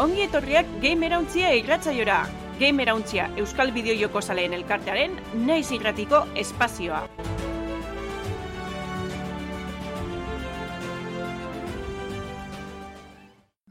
[0.00, 2.22] ongi etorriak Gamerauntzia irratzaiora.
[2.60, 7.02] Gamerauntzia Euskal Bideo Joko Zaleen elkartearen naiz irratiko espazioa.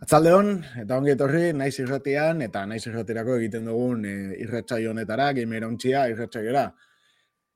[0.06, 0.52] Atzalde hon,
[0.84, 4.14] eta ongi etorri, naiz irratian, eta naiz irratirako egiten dugun e,
[4.46, 6.68] irratsaio honetara, Gamerauntzia irratsaiora.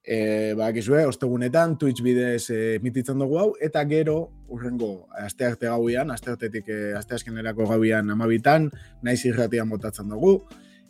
[0.03, 4.17] E, bakizue, ostegunetan, Twitch bidez e, mititzen dugu hau, eta gero,
[4.51, 8.67] urrengo, aste arte gauian, aste artetik e, aste askenerako gauian amabitan,
[9.01, 10.41] naiz irratian botatzen dugu.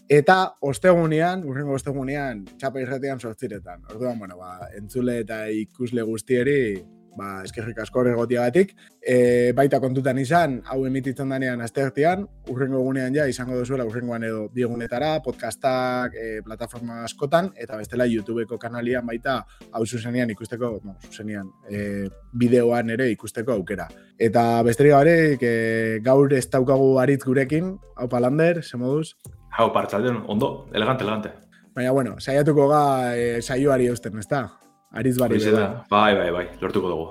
[0.10, 3.86] Eta ostegunean, urrengo ostegunean, txapa irratian sortziretan.
[3.94, 6.82] Orduan, bueno, ba, entzule eta ikusle guztieri,
[7.18, 8.74] ba, eskerrik asko horregotiagatik.
[9.00, 14.48] E, baita kontutan izan, hau emititzen danean asteartean, urrengo egunean ja, izango duzuela urrengoan edo
[14.54, 19.40] biegunetara, podcastak, e, plataforma askotan, eta bestela YouTubeko kanalian baita,
[19.72, 23.88] hau zuzenian ikusteko, no, zuzenian, e, bideoan ere ikusteko aukera.
[24.18, 29.14] Eta besterik gabe, e, gaur ez daukagu aritz gurekin, hau palander, ze moduz?
[29.54, 31.34] Hau partzaldeon, ondo, elegante, elegante.
[31.74, 32.84] Baina, bueno, saiatuko ga
[33.18, 34.46] e, saioari eusten, ez da?
[34.94, 35.84] Ariz bari da.
[35.90, 37.06] Bai, bai, bai, lortuko dugu.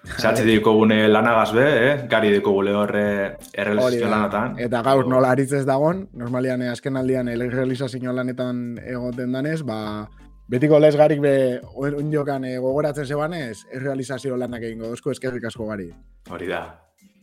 [0.22, 2.06] Zatzi diko lanagaz be, eh?
[2.08, 4.56] gari diko horre errealizazio lanatan.
[4.58, 10.08] Eta gaur nola aritz ez dagon, normalian eh, aldian errealizazio lanetan egoten danez, ba,
[10.48, 15.90] betiko les garik be unjokan e, gogoratzen zebanez, errealizazio lanak egingo dozko eskerrik asko gari.
[16.30, 16.64] Hori da.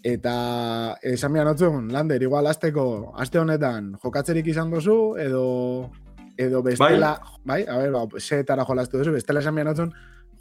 [0.03, 5.89] Eta esan bian otzun, Lander, igual azteko, aste honetan, jokatzerik izan dozu, edo
[6.37, 9.73] edo bestela, bai, bai a ber, ba, zetara jolastu duzu, bestela esan bian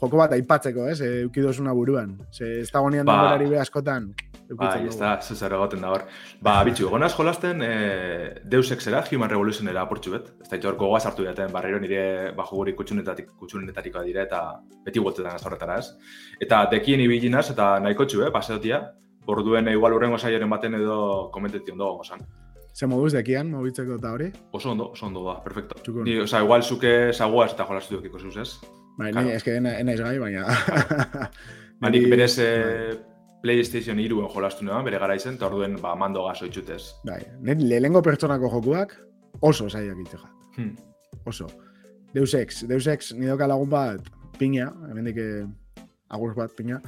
[0.01, 2.17] joko bat aipatzeko, ez, eh, eukidozuna buruan.
[2.33, 4.11] Ze, ez da gonian ba, denborari be askotan.
[4.51, 6.05] Bai, ez da, zuzer egoten da hor.
[6.45, 10.31] Ba, bitxu, egonaz jolasten, eh, Deus Exera, Human Revolutionera portxu bet.
[10.43, 15.01] Ez da, hor gogoaz hartu jaten, barriro nire bajo guri kutsunetatik, kutsunetarikoa dire, eta beti
[15.01, 15.91] guotetan ez horretara ez.
[16.41, 18.85] Eta dekien ibilinaz, eta nahiko txu, eh, paseotia.
[19.27, 22.21] Orduen, igual urrengo saioren baten edo komentetion dago, gozan.
[22.77, 24.27] Ze moduz dekian, mobitzeko eta hori?
[24.53, 25.79] Oso ondo, oso ondo da, perfecto.
[25.81, 26.05] Txukun.
[26.05, 28.51] Ni, oza, igual zuke zagoaz eta jolastu dukiko zuz, ez?
[28.99, 29.31] Bai, claro.
[29.33, 30.45] eske enaiz gai, baina...
[31.81, 32.93] ba, nik berez eh,
[33.41, 36.83] PlayStation iruen jolastu nuen, bere gara izen, eta orduen ba, mando gaso itxutez.
[37.09, 37.23] Bai,
[37.65, 38.93] lehengo pertsonako jokuak
[39.41, 40.29] oso zaiak itxeja.
[40.59, 40.77] Hmm.
[41.25, 41.49] Oso.
[42.13, 45.27] Deus Ex, Deus Ex, nidoka lagun bat, piña, hemen dike
[46.13, 46.85] agur bat, piña,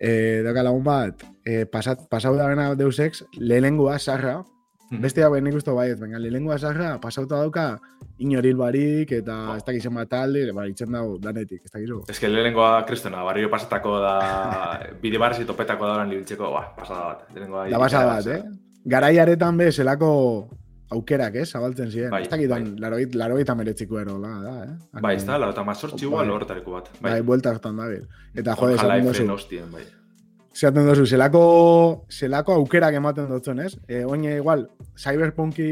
[0.00, 4.38] eh, doka lagun bat, eh, pasat, pasau da bena Deus Ex, lehengoa, sarra,
[4.86, 5.02] -hmm.
[5.02, 7.80] Beste hau nik uste baiet, baina lehenengo azarra pasauta dauka
[8.18, 9.56] inoril barik eta oh.
[9.56, 12.02] ez dakizen bat talde, ba, itzen dago danetik, ez dakizu.
[12.08, 14.14] Ez que lehenengoa kristena, barrio pasatako da,
[15.02, 17.26] bide barri topetako da lan libiltzeko, ba, pasada bat.
[17.34, 18.42] Lehenengoa, da pasada bat, eh?
[18.86, 20.10] Garaiaretan be, zelako
[20.90, 22.10] aukerak, eh, zabaltzen ziren.
[22.10, 22.62] Bai, ez dakit, bai.
[22.78, 25.00] laroit, laroit ameretziko ero, la, da, eh?
[25.02, 26.90] Bai, ez da, laroita mazortzi igual horretareko bat.
[27.00, 27.90] Bai, bai buelta hartan da,
[28.36, 29.26] Eta jode, dozu.
[29.32, 29.82] Hostien, bai.
[30.56, 33.74] Zaten dozu, zelako, zelako aukerak ematen dutzen, ez?
[33.88, 34.62] E, oine, igual,
[34.96, 35.66] cyberpunki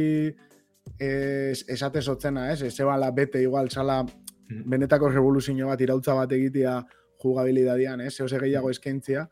[1.00, 2.60] es, esate zotzena, ez?
[2.62, 4.68] Ez la bete, igual, sala mm.
[4.68, 6.82] benetako revoluzio bat, irautza bat egitea
[7.22, 8.12] jugabilidadian, ez?
[8.16, 9.26] Zeo gehiago eskaintzia,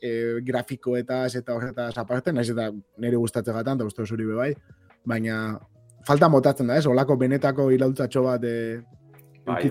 [0.00, 4.24] e, grafiko eta ez eta horretaz aparte, nahiz eta nire gustatzen gatan, eta guztu zuri
[4.24, 4.52] bebai,
[5.04, 5.58] baina
[6.06, 6.86] falta motatzen da, ez?
[6.86, 8.82] Olako benetako irautzatxo bat e,
[9.46, 9.68] Bai,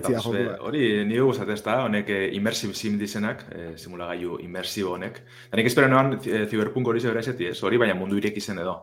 [0.64, 5.18] hori nire guztat ez da, honek eh, immersive sim dizenak, eh, simulagailu immersibo honek.
[5.50, 8.62] Da nik espero noan eh, Cyberpunk hori zebera eseti ez, hori baina mundu irek izen
[8.62, 8.78] edo.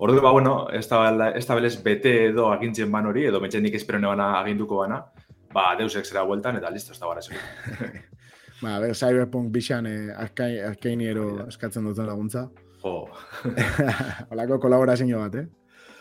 [0.00, 3.98] Ordu ba, bueno, ez da belez bete edo agintzen ban hori, edo metxen nik espero
[3.98, 5.00] noan aginduko bana,
[5.52, 7.20] ba, deus exera bueltan, eta listo, ez da gara
[8.62, 12.46] ba, ber, Cyberpunk bixan eh, arkaini ero eskatzen duten laguntza.
[12.84, 13.08] Jo.
[14.32, 15.48] Olako kolaborazio bat, eh?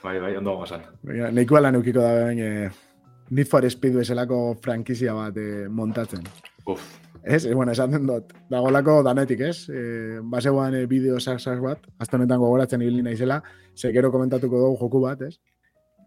[0.04, 0.86] Bai, bai, ondo gozan.
[1.34, 2.89] Neiko ala neukiko da, baina, eh,
[3.30, 6.24] Need for Speed bezalako frankizia bat eh, montatzen.
[6.66, 6.82] Uf.
[7.24, 8.32] Ez, e, bueno, esan den dut.
[8.50, 9.68] Dagolako danetik, ez?
[9.70, 13.42] E, Baseuan e, bideo sak bat, azte honetan gogoratzen ibili naizela,
[13.76, 15.40] ze gero komentatuko dugu joku bat, ez?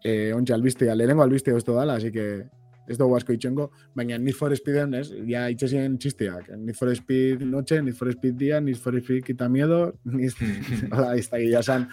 [0.03, 2.45] E, Ontxe albistea, lehenengo albistea ez dala, así que
[2.87, 5.13] ez dugu asko itxengo, baina Need for Speeden, ez?
[5.29, 6.49] Ja, itxesien txisteak.
[6.57, 10.33] Need for Speed noche, Need for Speed dia, Need for Speed quita miedo, Need...
[10.93, 11.87] Hola, iztagi, ya san...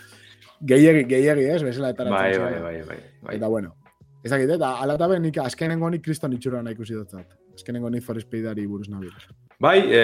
[0.60, 1.62] Gehiagi, gehiagi, ez?
[1.64, 3.36] Bezala eta bai, bai, bai, bai, bai.
[3.38, 3.76] Eta bueno,
[4.20, 7.38] Ez dakit, eta alata nik azkenengo nik kriston itxura nahi ikusi dutzat.
[7.56, 9.12] Azkenengo nik for speedari buruz nabil.
[9.60, 10.02] Bai, e,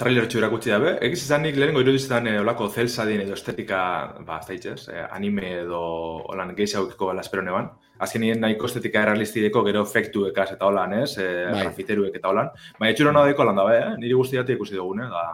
[0.00, 0.94] trailer txura gutxi dabe.
[1.04, 3.78] Egiz izan nik lehenengo irudizetan e, olako zelsadien edo estetika,
[4.26, 5.80] ba, ez daitxez, e, anime edo
[6.32, 7.70] holan gehi zaukiko gala espero neban.
[8.04, 11.16] Azken nien nahiko estetika errealistideko gero efektu ekaz eta holan, ez?
[11.16, 11.64] E, bai.
[11.64, 12.52] Grafiteruek eta holan.
[12.78, 13.90] Baina etxura nahi deko lan dabe, eh?
[14.00, 15.10] Niri guzti dati ikusi dugun, eh?
[15.12, 15.26] Da,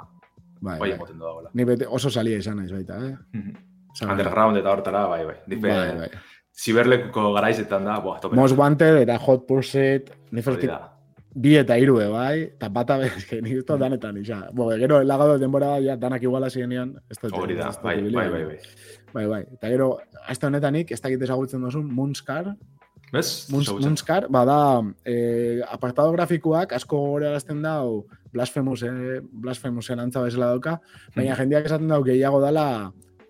[0.61, 1.12] bai, bai, bai.
[1.19, 3.15] Da, Ni bete oso salia izan naiz baita, eh?
[3.39, 3.65] Mhm.
[4.06, 5.39] Underground eta hortara, bai, bai.
[5.50, 6.11] Dipe, bai, bai
[6.59, 8.37] ziberlekuko garaizetan da, boa, tope.
[8.37, 10.73] Most Wanted, eta Hot Pursuit, Speed,
[11.39, 14.41] bi eta hiru bai, eta bata bezke, nik uste danetan, isa.
[14.53, 16.97] Bo, gero, lagado denbora ja, danak iguala zienian.
[17.31, 18.59] Hori da, bai, bai, bai, bai.
[19.13, 19.43] Bai, bai.
[19.55, 19.93] Eta gero,
[20.27, 22.53] azte honetanik, ez dakit ezagutzen duzun, Moonskar.
[23.13, 23.49] Bez?
[23.53, 30.77] Moonskar, bada, eh, apartado grafikoak, asko gore alazten dau, blasfemus, eh, blasfemusen antza bezala dauka,
[31.15, 31.39] baina mm.
[31.39, 32.67] jendeak esaten dau, gehiago dala,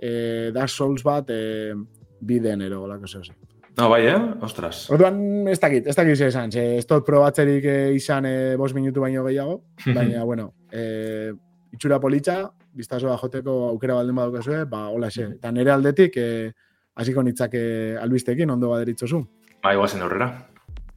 [0.01, 1.77] eh, Dark Souls bat, eh,
[2.21, 3.35] biden ero, lako zehose.
[3.79, 4.19] No, bai, eh?
[4.43, 4.89] Ostras.
[4.91, 9.01] Orduan, ez dakit, ez dakit izan, ze, ez tot probatzerik eh, izan eh, bos minutu
[9.05, 9.61] baino gehiago,
[9.95, 11.31] baina, bueno, eh,
[11.73, 12.41] itxura politxa,
[12.75, 15.29] biztazoa joteko aukera baldin badukazue, ba, hola xe.
[15.39, 16.51] Eta nire aldetik, eh,
[16.99, 17.63] hasiko nitzake
[18.03, 19.23] albistekin, ondo baderitzozu.
[19.63, 20.33] Ba, iguazen aurrera.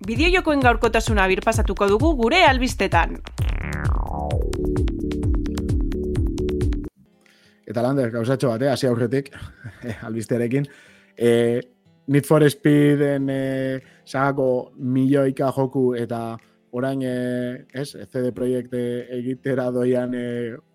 [0.01, 3.19] Bideo jokoen gaurkotasuna birpasatuko dugu gure albistetan.
[7.71, 9.29] Eta lander, gauzatxo bat, eh, hasi aurretik,
[10.07, 10.65] albistearekin.
[11.17, 11.61] Eh,
[12.11, 16.35] Need for Speeden e, sagako milioika joku eta
[16.75, 17.13] orain e,
[17.71, 20.25] ez, CD Projekt egitera doian e,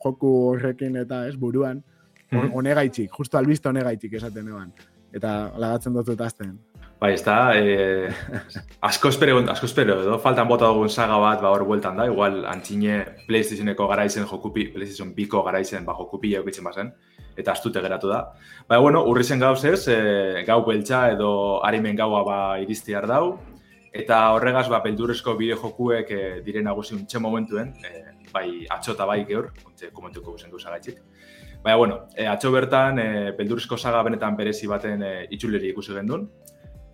[0.04, 1.82] joku horrekin eta ez buruan
[2.30, 2.54] mhm.
[2.54, 4.72] honegaitzik, justo albiste honegaitzik esaten eban.
[5.12, 6.56] Eta lagatzen dut dut azten.
[7.00, 8.08] Bai, ez da, eh,
[8.88, 12.46] asko espero, asko espero, edo, faltan bota dugun saga bat, ba, hor bueltan da, igual,
[12.48, 16.94] antxine PlayStationeko garaizen jokupi, PlayStation Biko garaizen, ba, jokupi jaukitzen bazen
[17.36, 18.22] eta astute geratu da.
[18.68, 21.30] Baina, bueno, urri zen gauz ez, e, gau beltza edo
[21.64, 23.38] harimen gaua ba irizti dau,
[23.92, 28.02] eta horregaz, ba, beldurrezko bideo jokuek e, dire nagusi untxe momentuen, e,
[28.32, 31.00] bai atxo eta bai geur, untxe komentuko guzen gauza gaitxik.
[31.62, 36.28] Baina, bueno, e, atxo bertan, e, beldurrezko saga benetan berezi baten e, itxuleri ikusi gendun,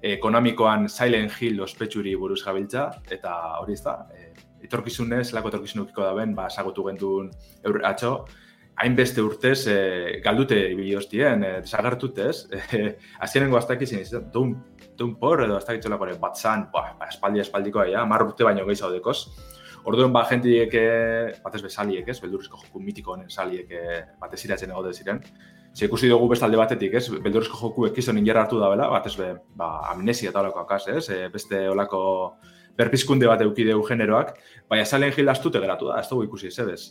[0.01, 4.33] e, konamikoan Silent Hill ospetsuri buruz gabiltza, eta hori ez da, e,
[4.67, 7.31] etorkizunez, lako etorkizunukiko da ben, ba, sagotu gendun
[7.89, 8.15] atxo,
[8.77, 12.45] hainbeste urtez e, galdute ibili hostien, e, desagertute, ez?
[12.73, 14.57] E, Azienengo aztak izin izan, dun,
[14.99, 18.93] dun por, edo aztak itxolako ere, batzan, ba, espaldi espaldikoa, ja, mar urte baino gehiago
[18.95, 19.19] dekoz.
[19.89, 20.77] Orduan, ba, jentiek,
[21.43, 22.21] batez bezaliek, ez?
[22.23, 23.73] Beldurrezko joku mitiko honen saliek,
[24.23, 25.19] batez iratzen egode ziren.
[25.75, 27.09] Ze ikusi dugu bestalde batetik, ez?
[27.11, 31.09] Beldurrezko joku ekizon ingerra hartu da bela, batez be, ba, amnesia eta olako akaz, ez?
[31.11, 32.03] E, beste olako
[32.79, 34.37] berpizkunde bat eukideu generoak,
[34.71, 36.83] baina salen gil astute geratu da, ez dugu ikusi, ez ebez.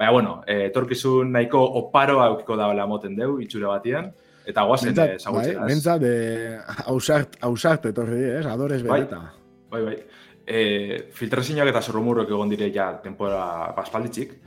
[0.00, 4.06] Baina, bueno, eh, etorkizun nahiko oparoa aukiko da bela moten deu, itxure batian,
[4.48, 5.58] eta guazen eh, zagutzen.
[5.58, 6.12] Bai, Bentza, de
[6.88, 9.18] hausart, hausart etorri, ez, adorez bereta.
[9.68, 9.98] Bai, bai, bai.
[10.40, 10.62] E,
[11.12, 13.44] filtrazioak eta zorrumurrok egon dire ja tempora
[13.76, 14.38] paspalditzik,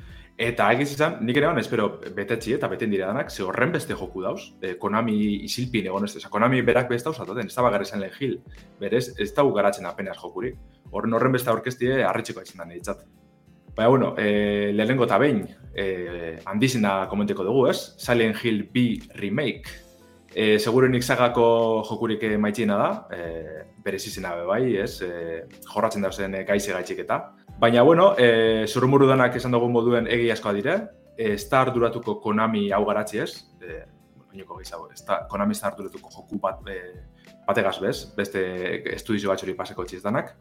[0.43, 4.23] Eta egiz izan, nik ere espero betetzi eta beten dire danak, ze horren beste joku
[4.23, 5.13] dauz, e, Konami
[5.45, 8.39] isilpin egon ez, Konami berak beste dauz atoten, ez da bagarri zen lehen gil,
[8.79, 10.57] berez, ez da garatzen apenas jokurik.
[10.89, 13.05] Horren horren beste aurkestie, harritxeko aitzen da niretzat.
[13.75, 17.95] Baina, bueno, e, lehenengo eta behin, e, handizena komenteko dugu, ez?
[17.97, 19.79] Silent Hill B Remake.
[20.29, 25.01] E, seguro nik zagako jokurik maitxina da, e, berez izena bai, ez?
[25.01, 27.19] E, jorratzen da zen gaize gaitxik eta.
[27.59, 30.77] Baina, bueno, e, zurrumuru danak esan dugu moduen egi askoa dire,
[31.17, 33.31] e, ez da arduratuko Konami hau garatzi ez,
[33.61, 33.81] e,
[35.07, 36.79] da, Konami ez da arduratuko joku bat e,
[37.47, 38.41] bategaz bez, beste
[38.95, 40.33] estudizio batxori paseko txiz danak.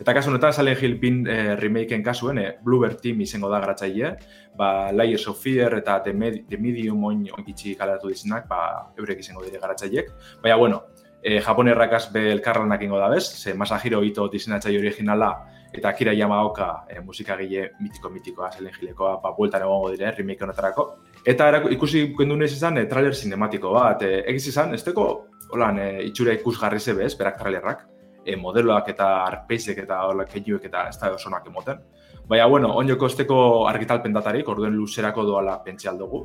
[0.00, 4.14] Eta kasu honetan, Silent Hill bin e, remakeen kasuen, e, Bluebird Team izango da garatzaile,
[4.58, 9.24] ba, Layers of Fear eta The, Med The Medium oin onkitsi kaleratu dizinak, ba, eurek
[9.24, 10.12] izango dire garatzaileek.
[10.42, 10.84] Baina, bueno,
[11.22, 15.34] e, japonerrakaz be elkarlanak ingo da bez, ze Masahiro Ito dizinatzaile originala
[15.74, 20.86] eta Akira Yamaoka e, musikagile mitiko-mitikoa Silent Hillekoa, ba, bueltan egongo dire, remake honetarako.
[21.26, 25.08] Eta ikusi gendu nahiz izan, e, trailer cinematiko bat, e, egiz izan, ez teko
[25.52, 27.84] holan, e, itxura ikusgarri zebe, ez, berak trailerrak,
[28.24, 31.82] e, modeloak eta arpeizek eta hola keioek eta ez da osonak emoten.
[32.28, 36.24] Baina, bueno, onjoko esteko argitalpen datarik, orduen luzerako doala pentsi dugu,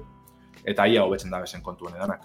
[0.64, 2.24] eta ia hobetzen da bezen kontu edanak.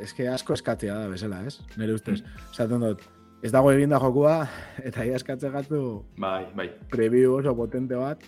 [0.00, 1.60] Ez que asko eskatzea da bezala, ez?
[1.76, 2.22] Nere ustez.
[2.22, 2.78] Mm.
[2.80, 3.02] dut,
[3.42, 4.46] ez dago eginda jokua,
[4.82, 6.70] eta ia eskatze gatu bai, bai.
[6.90, 8.22] preview oso potente bat.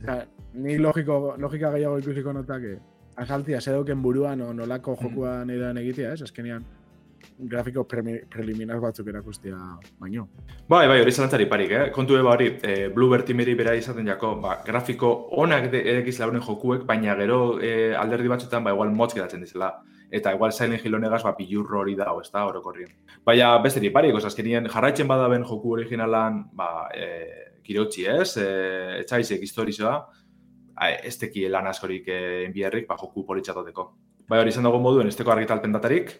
[0.00, 0.24] Osa,
[0.54, 2.78] ni logiko, logika gehiago ikusiko notake,
[3.16, 5.74] asaltia, zedoken buruan o nolako jokua mm.
[5.74, 6.22] nahi egitea, ez?
[6.22, 6.64] Azkenian,
[7.48, 9.56] grafiko preliminar batzuk erakustia
[9.98, 10.26] baino.
[10.68, 11.84] Bai, bai, hori zalantzari parik, eh?
[11.94, 15.10] Kontu eba hori, e, Bluebird timeri bera izaten jako, ba, grafiko
[15.42, 19.72] onak edekiz launen jokuek, baina gero e, alderdi batzutan, ba, igual motz geratzen dizela.
[20.10, 22.90] Eta igual Silent Hill honegaz, ba, pilurro hori dago, ez da, orokorrien.
[23.26, 27.06] Baina, besteri parik, osazkenien, jarraitzen badaben joku originalan, ba, e,
[27.66, 28.48] kirotxi ez, e,
[29.04, 30.00] etxaizek historizoa,
[30.80, 33.90] ez teki lan askorik e, enbiarrik, ba, joku politxatoteko.
[34.30, 36.14] Bai, hori izan dago moduen, ez teko argitalpen datarik,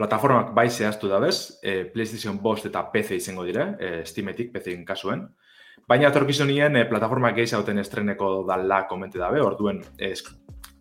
[0.00, 4.84] plataformak bai zehaztu da bez, e, PlayStation Bost eta PC izango dire, e, Steametik, PC-in
[4.88, 5.26] kasuen.
[5.88, 10.14] Baina atorkizunien e, plataformak gehi zauten estreneko dala komente dabe, orduen e,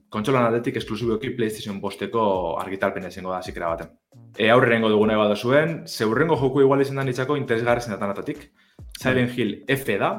[0.09, 2.23] kontsolan aldetik esklusiboki PlayStation Bosteko
[2.61, 3.91] argitalpen izango da zikera baten.
[4.37, 8.47] E, aurrengo duguna eba zuen, zeurrengo joku igual izan da nitzako interesgarri zenatan atatik.
[9.01, 10.13] Silent Hill F da,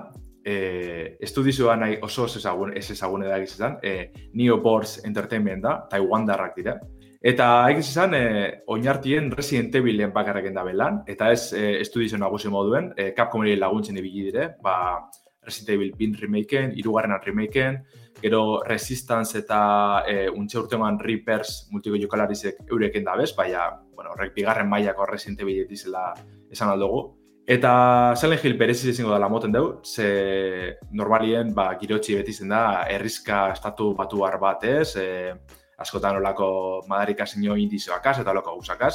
[0.44, 5.76] e, estudizioa nahi oso ez ezagun, ez ezagun edagiz izan, e, Neo Boards Entertainment da,
[5.90, 6.76] Taiwan darrak dira.
[7.20, 12.48] Eta egiz izan, e, oinartien Resident Evilen bakarrak da belan, eta ez e, estudizio nagusi
[12.48, 15.10] moduen, e, Capcom laguntzen ibili dire, ba,
[15.42, 17.82] Resident Evil bin remakeen, irugarrenan remakeen,
[18.22, 24.34] gero Resistance eta e, untxe urtean Reapers multiko jokalarizek eureken da bez, baina, bueno, horrek
[24.34, 26.14] bigarren mailako Resident Evil dizela
[26.50, 27.18] esan aldugu.
[27.50, 32.86] Eta Silent Hill bereziz izango dela moten dugu, ze normalien ba, girotxi beti zen da,
[32.88, 35.34] errizka estatu batu bat ez, e,
[35.80, 36.50] askotan olako
[36.88, 38.94] madarika zinio indizioakaz eta olako gauzakaz.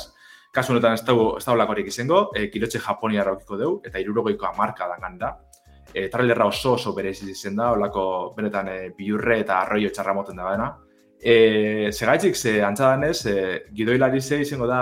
[0.54, 4.88] Kasu honetan ez da olako horik izango, e, girotxe Japonia raukiko dugu, eta irurogoikoa marka
[4.88, 5.36] da ganda
[5.96, 10.42] e, trailerra oso oso berezi izen da, olako benetan e, biurre eta arroio txarra moten
[10.42, 10.72] da baina.
[11.16, 13.36] E, Segaitzik, ze antzadan ez, e,
[13.74, 14.82] gidoilari ze izango da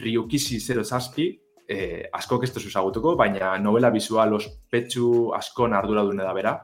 [0.00, 1.26] Ryukishi 0 zazpi,
[1.68, 1.78] e,
[2.12, 6.54] asko kestu zuzagutuko, baina novela bizual ospetsu asko ardura dune da bera.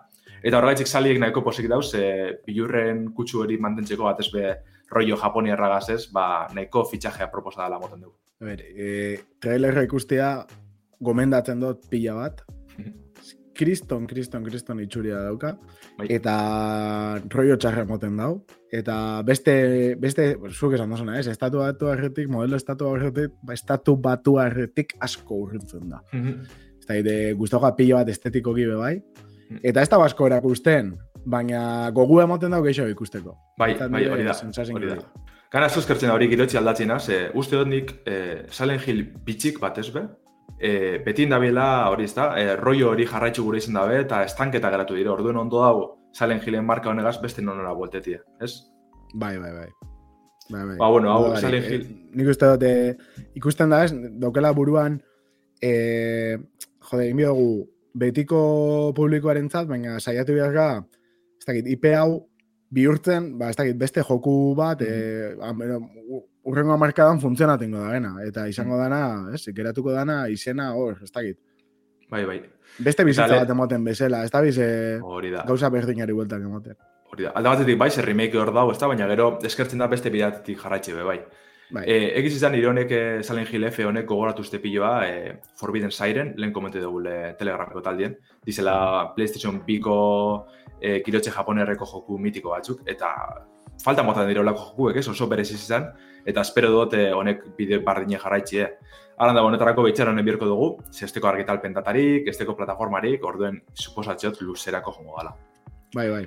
[0.43, 4.55] Eta horregaitzik saliek nahiko posik dauz, e, biurren kutsu hori mantentzeko bat ezbe
[4.91, 8.17] rollo Japonia erragaz ez, ba, nahiko fitxajea proposa dela moten dugu.
[8.41, 10.31] A ber, e, trailerra ikustea
[11.01, 12.43] gomendatzen dut pila bat,
[13.61, 15.53] kriston, kriston, kriston itxuria dauka.
[15.99, 16.07] Bai.
[16.17, 16.35] Eta
[17.35, 18.33] rollo txarra moten dau.
[18.73, 19.55] Eta beste,
[20.01, 21.27] beste, zuk esan dozuna, ez?
[21.29, 26.01] Estatu batu arretik, modelo estatu arretik, ba, estatu batu arretik asko urritzen da.
[26.13, 26.69] Mm -hmm.
[26.85, 28.95] Eta ide, guztoka pilo bat estetiko gibe bai.
[29.51, 29.61] Mhm.
[29.63, 30.95] Eta ez da basko erakusten,
[31.27, 33.37] baina gogu emoten dau gehiago ikusteko.
[33.59, 34.37] Bai, bai, hori da,
[34.73, 35.03] hori da.
[35.51, 39.79] Gana zuzkertzen da hori girotzi aldatzen, ze uste dut nik eh, Silent Hill bitxik bat
[39.79, 40.07] ez be,
[40.61, 44.71] e, beti indabiela hori ez da, e, rollo hori jarraitzu gure izan dabe, eta estanketa
[44.73, 48.53] geratu dira, orduen ondo dago, salen jilen marka honegaz, beste nonora bueltetia, ez?
[49.15, 49.69] Bai, bai, bai.
[50.51, 50.77] Bai, bai.
[50.77, 51.87] Ba, bueno, hau, salen jil...
[51.87, 52.73] E, nik uste dute,
[53.39, 53.93] ikusten da ez,
[54.23, 55.01] daukela buruan,
[55.63, 55.73] e,
[56.91, 57.65] jode, inbi dugu,
[57.95, 60.67] betiko publikoaren zat, baina saiatu behar ga,
[61.41, 62.27] ez dakit, IP hau,
[62.71, 66.21] bihurtzen, ba, ez dakit, beste joku bat, mm e,
[66.51, 68.15] urrengo amarkadan funtzionatengo da gena.
[68.25, 69.01] Eta izango dana,
[69.35, 71.37] ez, ikeratuko dana izena hor, ez dakit.
[72.11, 72.39] Bai, bai.
[72.81, 74.67] Beste bizitza bat emoten bezala, ez da bize
[75.47, 76.79] gauza berdinari bueltak emoten.
[77.11, 77.35] Hori da.
[77.37, 80.97] Alda batetik bai, remake hor dago, ez da, baina gero eskertzen da beste bidatetik jarraitxe
[80.97, 81.19] be, bai.
[81.71, 81.85] Bai.
[81.87, 86.53] E, egiz izan, ironek salen Hill F honek gogoratu uste piloa e, Forbidden Siren, lehen
[86.53, 88.17] komente dugu le, telegrameko taldien.
[88.47, 90.01] Dizela PlayStation Biko
[90.81, 93.15] e, kirotxe japonerreko joku mitiko batzuk, eta
[93.83, 95.89] falta motan dira olako jokuek, ez, oso berez izan,
[96.29, 98.99] eta espero dut eh, honek bide bardine jarraitzi, eh.
[99.21, 104.97] Aran da, honetarako behitxera honen bierko dugu, zesteko argitalpen datarik, esteko plataformarik, orduen, suposatxot, luzerako
[104.97, 105.35] jongo gala.
[105.95, 106.25] Bai, bai.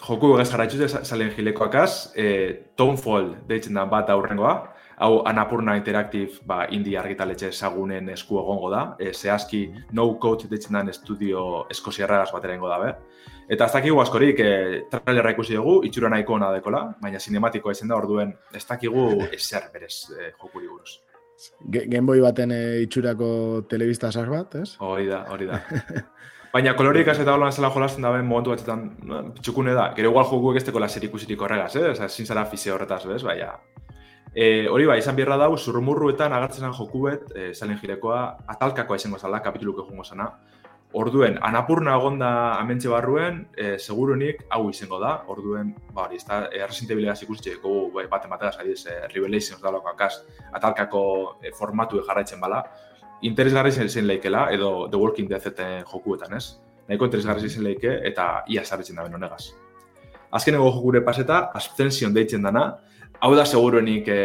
[0.00, 4.54] Joku egez jarraitzu, salen gilekoakaz, e, eh, Tonefall deitzen da bat aurrengoa,
[5.00, 10.78] hau Anapurna Interactive ba, indie argitaletxe ezagunen esku egongo da, e, zehazki no code deitzen
[10.78, 12.94] da estudio eskoziarragaz batera ingo da, be.
[13.50, 17.88] Eta ez dakigu askorik, e, trailerra ikusi dugu, itxura nahiko ona dekola, baina sinematikoa izan
[17.90, 21.00] da orduen ez dakigu eser berez e, jokuri buruz.
[21.72, 23.30] Gameboy baten e, itxurako
[23.68, 24.76] telebista sar bat, ez?
[24.84, 25.60] Hori da, hori da.
[26.50, 29.92] Baina kolorik ez eta holan zela jolasten daben momentu batzetan no, txukune da.
[29.94, 31.90] Gero igual jokuek ez teko laser ikusirik horregaz, eh?
[31.92, 33.22] Osa, sin zara fise horretaz, bez?
[33.22, 33.52] Baina,
[34.30, 38.20] E, hori bai, izan bierra dau, zurrumurruetan agartzen jokuet, e, zalen jirekoa,
[38.54, 40.28] atalkakoa izango zala, kapituluko jungo zana.
[41.00, 42.28] Orduen, anapurna egonda
[42.58, 47.56] amentxe barruen, e, segurunik hau izango da, orduen, ba hori, ez da, erresinte bilegaz ikusitxe,
[47.62, 50.12] gogu bai, bate mategaz ari ez, e, Revelations da akaz,
[50.52, 51.02] atalkako
[51.42, 52.62] e, formatu jarraitzen bala,
[53.22, 56.60] interesgarri zen zen leikela, edo The Walking Dead jokuetan, ez?
[56.88, 59.52] Nahiko interesgarri zen leike, eta ia sarritzen da honegaz.
[60.30, 62.78] Azken ego jokure paseta, Ascension deitzen dana,
[63.20, 64.20] hau da seguruenik e,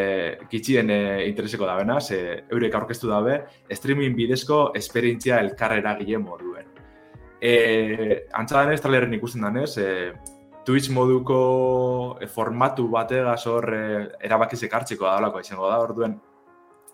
[0.50, 6.70] kitxien e, intereseko dabena, ze eurek aurkeztu dabe, streaming bidezko esperientzia elkarrera gile moduen.
[7.42, 10.14] E, Antza danez, trailerin ikusten danez, e,
[10.66, 13.84] Twitch moduko formatu bategaz hor e,
[14.26, 16.16] erabakizek hartzeko da izango da, orduen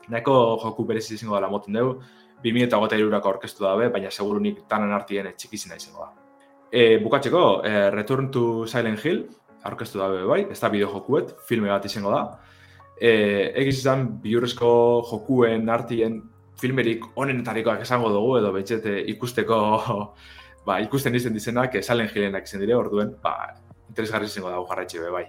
[0.10, 2.00] nahiko joku berezi izango dela moten dugu,
[2.44, 6.12] 2000 eta gota irurako orkestu dabe, baina segurunik tanan artien txikizina izango da.
[6.72, 9.26] E, bukatzeko, e, Return to Silent Hill,
[9.68, 12.22] aurkeztu dabe bai, ez da bideo jokuet, filme bat izango da.
[12.98, 13.12] E,
[13.62, 14.72] egiz izan, biurrezko
[15.10, 16.22] jokuen artien
[16.62, 19.60] filmerik onenetarikoak esango dugu, edo betxete ikusteko,
[20.68, 23.36] ba, ikusten izen dizenak, esalen jilenak izan dire, orduen, ba,
[23.90, 24.68] interesgarri izango dago
[25.06, 25.26] be bai.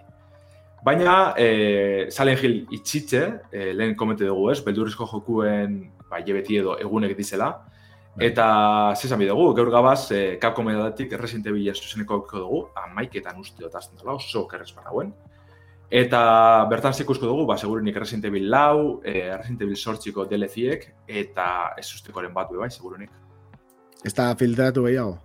[0.82, 3.22] Baina, e, Salen Hill itxitxe,
[3.52, 5.76] e, lehen komente dugu ez, beldurrezko jokuen
[6.10, 7.52] ba, jebeti edo egunek dizela,
[8.12, 8.26] Bai.
[8.28, 8.46] Eta
[8.92, 13.96] zesan dugu, gaur gabaz, e, Capcom edatik Resident Evil zuzeneko dugu, amaiketan uste dut azten
[13.96, 15.14] dela, oso kerrez hauen.
[15.88, 21.74] Eta bertan zikusko dugu, ba, segurenik Resident Evil lau, e, Resident Evil sortxiko DLC-ek, eta
[21.78, 23.10] ez ustekoren bat bai, segurenik.
[24.04, 25.16] Ez da filtratu gehiago?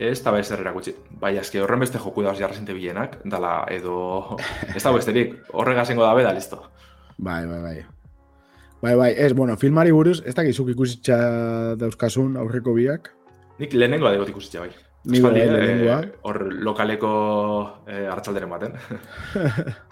[0.00, 0.94] Ez da bezer erakutsi.
[1.20, 4.36] Bai, azke horren beste joku dauz jarrezente bilenak, dala edo...
[4.76, 6.62] Ez da besterik, horrega zengo dabe da, listo.
[7.18, 7.78] Bai, bai, bai.
[8.80, 11.18] Bai, bai, ez, bueno, filmari buruz, ez dakizuk ikusitza
[11.76, 13.10] dauzkasun aurreko biak.
[13.60, 14.72] Nik lehenengo adegot ikusitza, bai.
[15.04, 15.98] Ni bai, lehenengoa.
[16.06, 17.10] eh, Hor lokaleko
[17.84, 18.80] eh, hartzalderen baten.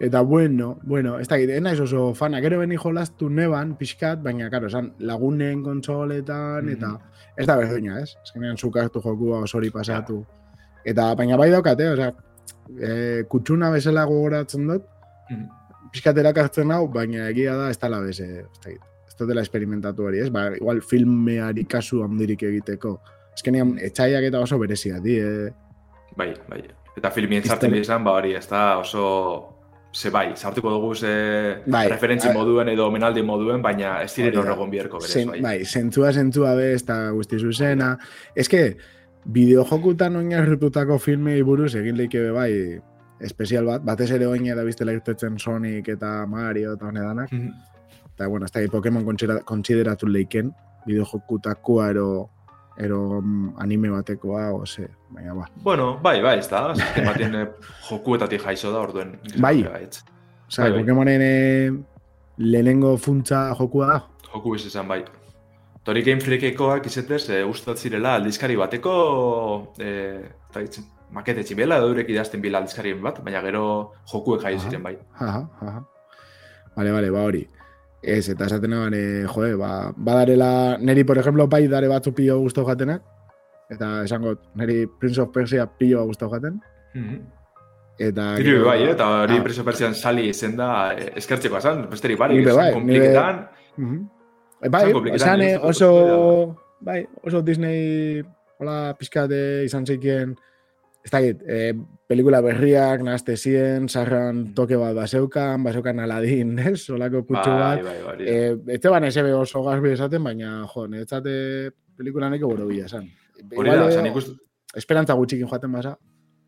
[0.00, 4.46] Eta bueno, bueno, ez dakit, ez naiz oso fana, gero beni jolastu neban, pixkat, baina,
[4.50, 6.72] karo, esan, lagunen kontsoletan, Mhm.
[6.76, 7.00] eta
[7.36, 8.14] ez da berdina, ez?
[8.22, 10.24] Azkenean zuk hartu jokua osori pasatu.
[10.84, 12.12] Eta, baina bai daukate, osea,
[12.80, 14.84] e, kutsuna bezala gogoratzen dut,
[15.30, 15.48] Mhm.
[15.92, 20.20] pixkat erakartzen hau, baina egia da, ez dela beze, ez dakit, ez dutela esperimentatu hori,
[20.20, 20.30] ez?
[20.30, 23.00] Ba, igual filmeari kasu handirik egiteko.
[23.34, 25.50] Azkenean, etxaiak eta oso berezia di, eh?
[26.16, 26.62] Bai, bai.
[26.96, 29.54] Eta filmien sartzen izan, ba hori, ez da oso...
[29.92, 34.36] Ze bai, sartuko dugu ze Bai, referentzi moduen edo omenaldi moduen, baina ez diren Hori
[34.36, 34.42] da.
[34.42, 35.40] horregon bierko berez, bai.
[35.40, 37.96] bai, zentzua zentzua be, ez da guzti zuzena.
[38.34, 38.76] Ez que,
[39.24, 42.52] bideojokutan oinarritutako filmei buruz egin leike be bai
[43.20, 47.32] espezial bat, batez ere oin da biztela irtetzen Sonic eta Mario eta honedanak.
[47.32, 47.50] Mhm.
[48.14, 50.52] Eta, bueno, ez da Pokemon kontsidera- kontsideratu leiken,
[50.86, 52.30] bideojokutakoa ero,
[52.78, 55.48] ero mm, anime batekoa, ose, baina ba.
[55.62, 56.68] Bueno, bai, bai, ez da.
[56.72, 57.46] Azken eh,
[57.88, 59.16] jokuetatik jaizo da, orduen.
[59.42, 59.60] Bai.
[59.82, 60.04] ez.
[60.48, 60.80] Osa, Bai, bai.
[60.80, 61.72] Pokemonen eh,
[62.38, 63.98] lehenengo funtza jokua da.
[64.32, 65.02] Joku biz izan, bai.
[65.84, 68.94] Tori Game Freakekoak izetez, e, ustat zirela aldizkari bateko
[69.80, 69.92] e,
[70.50, 70.82] eta hitz,
[71.16, 73.62] makete txibela durek idazten bila aldizkarien bat, baina gero
[74.12, 74.58] jokuek Aha.
[74.60, 74.98] ziren, bai.
[75.20, 75.84] Jaja, jaja.
[76.76, 77.46] Vale, vale, ba hori.
[78.02, 82.38] Ez, eta esaten eban, e, joe, ba, badarela, neri, por ejemplo, bai dare batzu pilo
[82.40, 83.02] guztau jatenak,
[83.70, 86.60] eta esango, neri Prince of Persia pilo guztau jaten,
[86.94, 87.18] Mhm.
[87.98, 88.34] eta...
[88.38, 88.90] Niri be bai, eh?
[88.92, 89.42] eta hori Ah.
[89.42, 94.08] preso pertsian sali izen da eh, eskertzeko azan, besterik barik, be esan bai, kompliketan, Mhm.
[94.70, 98.22] Bai, Esan eh, oso, bai, oso Disney,
[98.58, 100.34] hola, pizkate izan zeikien,
[101.04, 101.74] ez dakit, e,
[102.08, 107.96] pelikula berriak, nahazte zien, sarran toke bat baseukan, baseukan Aladdin, ez, olako kutsu bat, bai,
[108.02, 112.66] bai, bai, Eh, este ban ese oso garbi esaten, baina, jo, niretzate pelikula neko boro
[112.66, 113.10] bila esan.
[113.56, 114.38] hori da, esan ikustu,
[114.76, 115.96] Esperantza gutxikin joaten basa.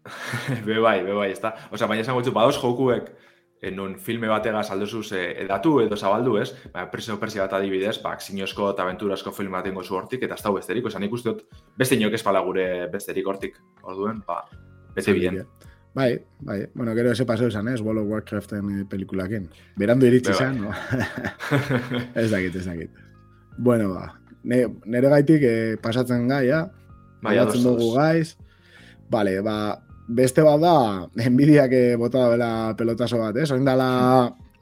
[0.66, 1.54] be bai, be bai, ez da.
[1.72, 3.10] Osa, baina esan gutxu, badoz jokuek,
[3.62, 6.48] en un filme bategaz aldozuz eh, edatu edo zabaldu, ez?
[6.72, 10.40] Baina preso persia bat adibidez, ba, aksinozko eta aventurasko film bat ingo zu hortik, eta
[10.40, 14.42] ez da besterik, osan ikuste dut, beste inok ez pala gure besterik hortik, orduen, ba,
[14.94, 15.44] bete bien.
[15.94, 16.68] Bai, bai.
[16.74, 17.80] Bueno, gero ese paseo esan, ez?
[17.80, 19.48] World of Warcraften eh, pelikulakin.
[19.76, 20.38] Berandu iritsi bai.
[20.38, 20.70] zen, no?
[22.14, 22.90] ez dakit, ez dakit.
[23.58, 24.14] Bueno, ba.
[24.44, 26.68] Ne, nere gaitik eh, pasatzen gai, ja?
[27.20, 28.36] Bai, Aldatzen ados, dugu gaiz.
[29.10, 29.56] Vale, ba,
[30.10, 30.76] beste bat da,
[31.18, 33.50] Nvidiak eh, bota dela pelotazo bat, ez?
[33.50, 33.90] Oin dala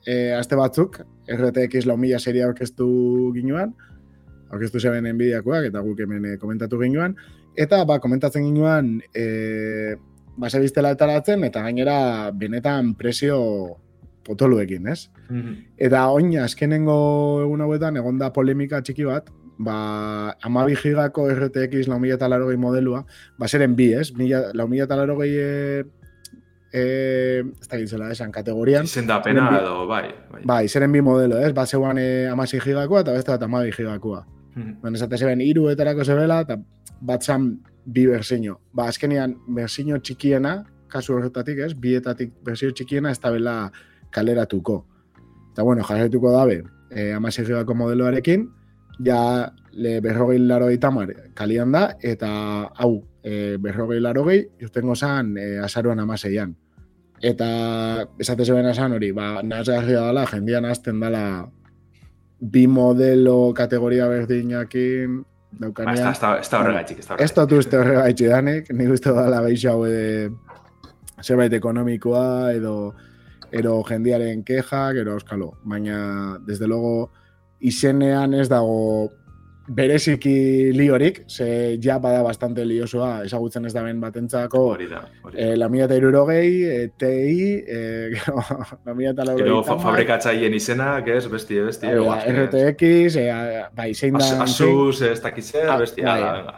[0.07, 2.89] eh, aste batzuk, RTX lau mila seria orkestu
[3.37, 3.75] ginuan,
[4.53, 7.17] orkestu zeben Nvidiakoak, eta guk hemen eh, komentatu ginuan,
[7.57, 9.97] eta ba, komentatzen ginuan, eh,
[10.39, 13.39] base biztela etaratzen, eta gainera benetan presio
[14.25, 15.09] potoluekin, ez?
[15.29, 15.53] Mhm.
[15.89, 16.99] Eta oin azkenengo
[17.45, 19.77] egun hauetan egonda polemika txiki bat, ba,
[20.47, 23.05] amabi gigako RTX lau mila eta larogei modelua,
[23.39, 24.13] ba, zeren bi, ez?
[24.15, 25.49] Mila, lau mila eta larogei e,
[26.73, 26.83] e,
[27.43, 28.85] ez da gitzela, esan, kategorian.
[28.85, 30.43] Izendapena bi- edo, bai, bai.
[30.45, 31.53] Bai, zeren bi modelo, ez?
[31.57, 34.25] Ba, zeuan e, amasi gigakoa eta beste bat amabi gigakoa.
[34.55, 34.77] Mhm.
[34.83, 36.59] Ben, esate zeben, iru etarako zebela, eta
[37.01, 37.51] bat zan
[37.89, 38.59] bi berzino.
[38.77, 40.59] Ba, azkenean, berzino txikiena,
[40.93, 41.73] kasu horretatik, ez?
[41.73, 43.57] Bietatik berzio txikiena ez da bela
[44.13, 44.83] kaleratuko.
[45.53, 48.47] Eta, bueno, jarretuko dabe, e, amasi gigako modeloarekin,
[49.05, 49.21] ja
[49.73, 52.31] le berrogei larogei tamar kalian da, eta
[52.77, 56.55] hau, e, berrogei larogei, justengo zan e, azaruan amaseian.
[57.25, 57.49] Eta
[58.21, 61.25] esate zeben esan hori, ba, nazgarria dela, jendian azten dela
[62.39, 66.11] bi modelo kategoria berdinakin Ba, ez da, daukanean.
[66.13, 69.89] ez da, ez da horregaitxik, ez dut uste horregaitxe danik, nik uste dala gehiago hau
[69.89, 70.29] e,
[71.25, 72.75] zerbait ekonomikoa edo
[73.51, 75.55] ero jendiaren kejak, ero euskalo.
[75.65, 77.11] Baina, desde logo,
[77.61, 79.09] izenean ez dago
[79.69, 85.37] bereziki liorik, ze ja bada bastante liosoa, ezagutzen ez da ben batentzako, Hori da, hori
[85.37, 85.43] da.
[85.51, 88.43] eh, la mila eta irurogei, eh, TI, eh, gero,
[88.87, 91.89] la mila eta laurogei Gero fabrikatzaien izenak, ez, bestie, bestie.
[91.91, 92.49] hori da, guazten, ez.
[92.49, 94.31] RTX, eh, bai, zein da...
[94.47, 96.55] Asus, ez dakitzer, Ah, bestie, bai.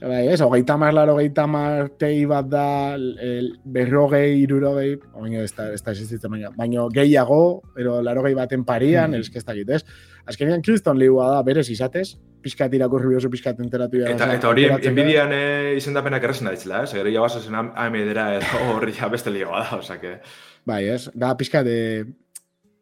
[0.00, 5.52] Bai, ez, hogeita mar, laro geita mar, tei bat da, el, berrogei, irurogei, baina ez
[5.56, 9.20] da, ez da existitzen baina, baina gehiago, pero larogei baten parian, mm.
[9.20, 9.84] ez ez ez?
[10.26, 14.66] Azkenean kriston liua da, berez izatez, pizkat irakurri biozu, pizkat enteratu Eta, jara, eta hori
[14.90, 16.92] enbidian eh, izendapenak errezena ditzela, ez?
[16.92, 20.18] Gero jabazo zen AMD-era edo horri beste lioa da, osake.
[20.64, 22.04] Bai, ez, da pizkat, e,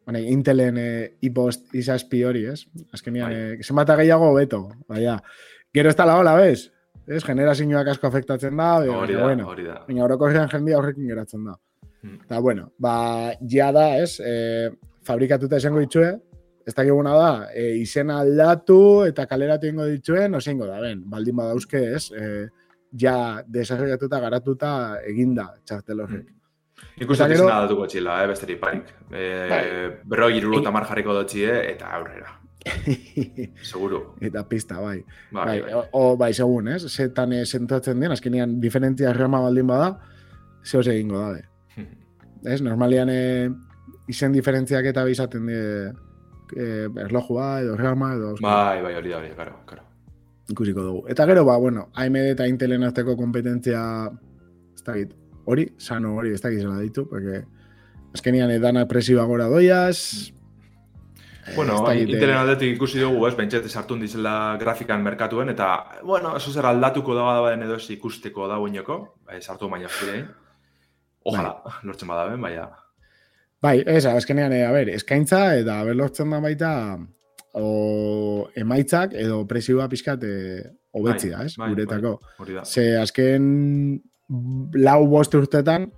[0.05, 0.87] Bueno, Intelen e,
[1.23, 2.65] ipost izazpi hori, ez?
[2.91, 3.59] Azkenean, Bai.
[3.59, 5.15] e, zenbat gehiago beto, baina.
[5.73, 6.72] Gero ez da la hola, bez?
[7.07, 9.81] Ez, generazioak asko afektatzen da, Hori da, bueno, hori da.
[9.87, 11.55] baina orokorrean jendia horrekin geratzen da.
[12.03, 12.19] Hmm.
[12.25, 14.69] Eta, bueno, ba, ja da, ez, e,
[15.07, 16.09] fabrikatuta esango ditxue,
[16.65, 21.81] ez dakiguna da, e, izena aldatu eta kaleratu ingo ditxuen, osengo da, ben, baldin badauzke,
[21.95, 22.47] ez, e,
[22.99, 24.71] ja desarrollatuta, garatuta
[25.09, 26.27] eginda txartel horrek.
[26.99, 28.89] Ikusten Eta gero- izena datuko txila, eh, besterik parik.
[29.11, 29.63] E, Bai.
[30.03, 32.39] berroi iruruta mar jarriko dutxi, eh, eta aurrera.
[33.61, 34.15] Seguro.
[34.21, 35.03] eta pista, bai.
[35.31, 35.73] Bai, Bai, bai.
[35.73, 36.83] o, o, bai, segun, ez?
[36.87, 39.99] Zetan eh, zentratzen den, azkenean diferentzia rama baldin bada,
[40.63, 41.43] zehoz egingo da, de.
[42.53, 43.49] Ez, normalian eh,
[44.11, 45.63] izen diferentziak eta bizaten die
[46.59, 49.83] eh, erlojua edo rama edo Bai, bai, hori da, hori, karo, karo.
[50.51, 51.03] ikusiko dugu.
[51.09, 53.81] Eta gero, ba, bueno, AMD eta Intelen arteko kompetentzia,
[54.75, 55.13] ez dakit,
[55.45, 57.43] hori, sano hori, ez dakit zela ditu, porque
[58.13, 59.97] azkenean eh, dana presioa gora doiaz,
[60.29, 60.32] eh,
[61.55, 66.51] Bueno, eh, Intelen aldetik ikusi dugu, ez, bentsete sartu dizela grafikan merkatuen, eta, bueno, eso
[66.51, 70.29] zer aldatuko da badaben edo ez ikusteko da guineko, bai, sartu baina zirein.
[71.23, 72.69] Ojalá, lortzen badaben, baina.
[73.63, 76.71] Bai, ez, azkenean, eh, a ber, eskaintza eta a ber lortzen da baita
[77.59, 82.17] o emaitzak edo presioa pixkat eh, hobetzia, Bai, ez, bai, guretako.
[82.49, 82.65] Da.
[82.65, 84.01] Ze azken
[84.79, 85.91] lau bost urtetan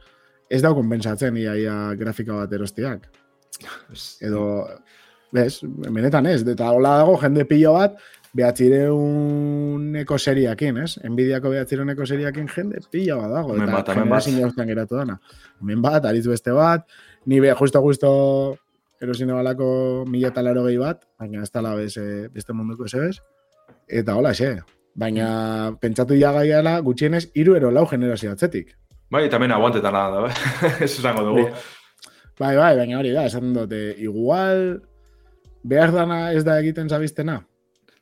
[0.50, 3.08] ez dau konpensatzen ia, ia grafika bat erostiak.
[4.22, 4.44] Edo,
[5.36, 5.60] bez,
[5.94, 7.98] benetan ez, eta hola dago jende pilo bat,
[8.36, 10.98] behatzireuneko seriakin, ez?
[11.08, 13.56] Enbidiako behatzireuneko seriakin jende pilo bat dago.
[13.56, 14.30] Hemen eta bat, hemen bat.
[14.50, 15.20] hortan geratu dana.
[15.62, 16.88] Hemen bat, aritz beste bat,
[17.26, 18.12] ni be, justo-justo
[19.02, 19.68] erosine balako
[20.10, 23.22] mila eta laro gehi bat, baina ez tala bez, eh, beste munduko ez bez.
[23.88, 24.58] Eta hola, xe.
[24.96, 28.76] Baina pentsatu ja gaiala gutxienez hiru ero lau generazio atzetik.
[29.12, 30.32] Bai, eta hemen aguantetan da, bai.
[30.86, 31.50] Ez esango dugu.
[32.40, 34.82] Bai, bai, baina hori da, esan dute, igual
[35.66, 37.42] behar dana ez da egiten zabiztena.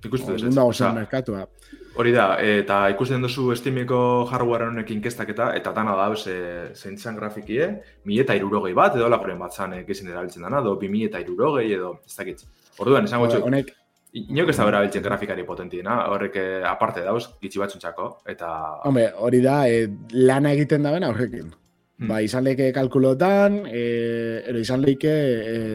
[0.04, 1.45] Ikusten dut, Orduan dago zen merkatua.
[1.93, 6.36] Hori da, eta ikusten duzu Steameko hardware honekin inkestaketa, eta dana da, ze,
[6.73, 7.69] zeintzan grafikie,
[8.10, 11.21] mi eta irurogei bat, edo lakoren bat zan egizien erabiltzen dana, edo bi mi eta
[11.21, 12.43] irurogei, edo ez dakit.
[12.82, 13.71] Orduan, esango txuk, Honek,
[14.23, 18.49] inok ez da berabiltzen grafikari potentiena, horrek eh, aparte dauz, gitxi batzuntzako, eta...
[18.89, 19.86] hombre, hori da, e,
[20.17, 21.54] lana egiten da bena horrekin.
[22.04, 22.10] Hmm.
[22.12, 25.12] Ba, izan leike kalkulotan, e, ero izan leike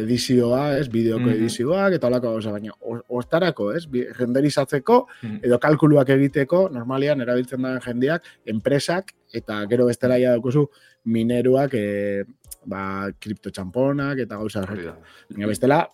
[0.05, 1.37] edizioa, ez, bideoko Mhm.
[1.39, 3.87] edizioak, eta holako gauza, baina o- ostarako, ez,
[4.19, 5.39] renderizatzeko, Mhm.
[5.43, 10.69] edo kalkuluak egiteko, normalian erabiltzen da jendeak, enpresak, eta gero bestela ja daukuzu,
[11.07, 12.25] mineruak, e,
[12.67, 14.85] ba, kriptotxamponak, eta gauza Hori horrek.
[14.85, 14.97] da.
[15.31, 15.89] Baina bestela,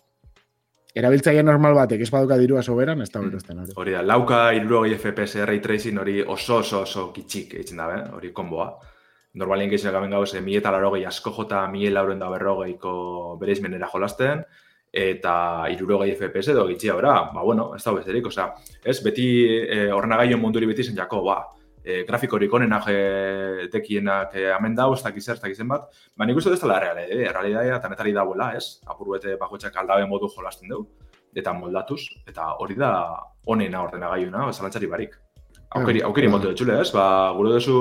[0.95, 3.29] erabiltzaile normal batek ez baduka dirua soberan, ez da Mm.
[3.29, 3.71] berosten hori.
[3.75, 8.03] Hori da, lauka irurogei FPS ray tracing hori oso oso oso kitxik egiten da, eh?
[8.13, 8.77] hori konboa.
[9.35, 12.93] Normalien gehiago gaben gauz, mi eta larogei asko jota, mi lauren da berrogeiko
[13.41, 14.45] bereizmenera jolasten,
[14.95, 18.47] eta irurogei FPS edo gitxia bera, ba, bueno, ez da besterik, osea,
[18.83, 19.27] ez, beti
[19.67, 21.41] e, ordenagailu munduri beti zen jako, ba,
[21.83, 26.39] e, grafikorik onenak e, tekienak e, amen dau, ez dakiz ez dakiz zenbat, ba, nik
[26.39, 30.71] uste ez dela realidadea, realidadea eta netari dauela, ez, apur bete bakoitzak aldabe modu jolasten
[30.71, 30.87] dugu,
[31.35, 32.95] eta moldatuz, eta hori da
[33.51, 35.19] onena ordenagailuna, zalantzari barik.
[35.75, 36.89] Aukeri, aukeri motu dutxule, ez?
[36.95, 37.77] Ba, gure duzu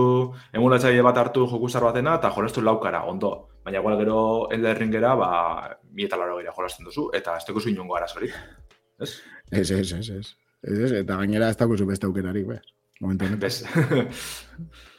[0.57, 3.33] emulatzaile bat hartu jokusar batena eta jolastu laukara, ondo.
[3.65, 4.17] Baina igual gero
[4.55, 5.29] Elden Ringera, ba,
[5.95, 8.35] mi eta laro gira jolasten duzu, eta ez tekuzu inongo arazorik.
[8.99, 9.13] Ez?
[9.51, 10.35] Ez, ez, ez, ez.
[10.65, 12.59] Ez, ez, eta gainera ez daukuzu beste aukerarik, be.
[13.01, 13.41] Momentu honetan.
[13.41, 13.63] Bez.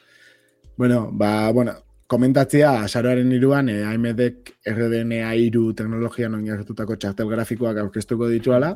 [0.76, 1.72] Bueno, ba, bueno,
[2.12, 8.74] komentatzea, azaroaren iruan, eh, AMDek RDNA iru teknologian oinarritutako txartel grafikoak aurkeztuko dituala,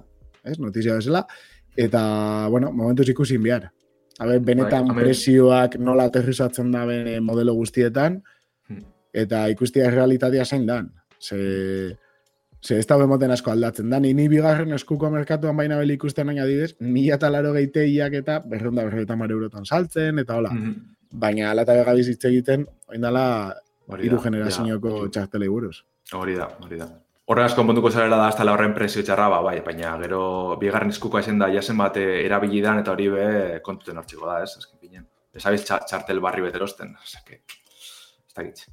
[0.48, 1.26] ez, notizia bezala,
[1.76, 2.02] eta,
[2.54, 3.68] bueno, momentuz ikusin behar.
[4.20, 8.22] Habe, benetan Bai, presioak nola aterrizatzen da ben modelo guztietan,
[8.70, 8.84] Hmm.
[9.14, 10.92] eta ikustia realitatea zein dan.
[11.20, 11.98] Ze,
[12.62, 14.00] ze ez da bemoten asko aldatzen da.
[14.00, 18.40] Ni, ni bigarren eskuko merkatuan baina beli ikusten nahi adibidez, mila eta laro geiteiak eta
[18.46, 20.52] berrenda berreta mar eurotan saltzen, eta hola.
[20.54, 20.76] Mhm.
[21.12, 23.56] Baina ala eta begabiz hitz egiten, oin dala
[23.88, 25.10] Hori hiru da, generazioko ja.
[25.16, 25.80] txartelei buruz.
[26.14, 26.92] Hori da, hori da.
[27.30, 30.22] Horren asko konponduko zarela da hasta la horren presio txarra, ba, bai, baina gero
[30.62, 33.26] bigarren eskuko ezen da jasen bat eh, erabili dan eta hori be
[33.66, 35.06] kontuten hortxiko da, ez, azken pinen.
[35.38, 38.64] Ez abiz txa- txartel barri beterosten, oza, que, ez da gitz.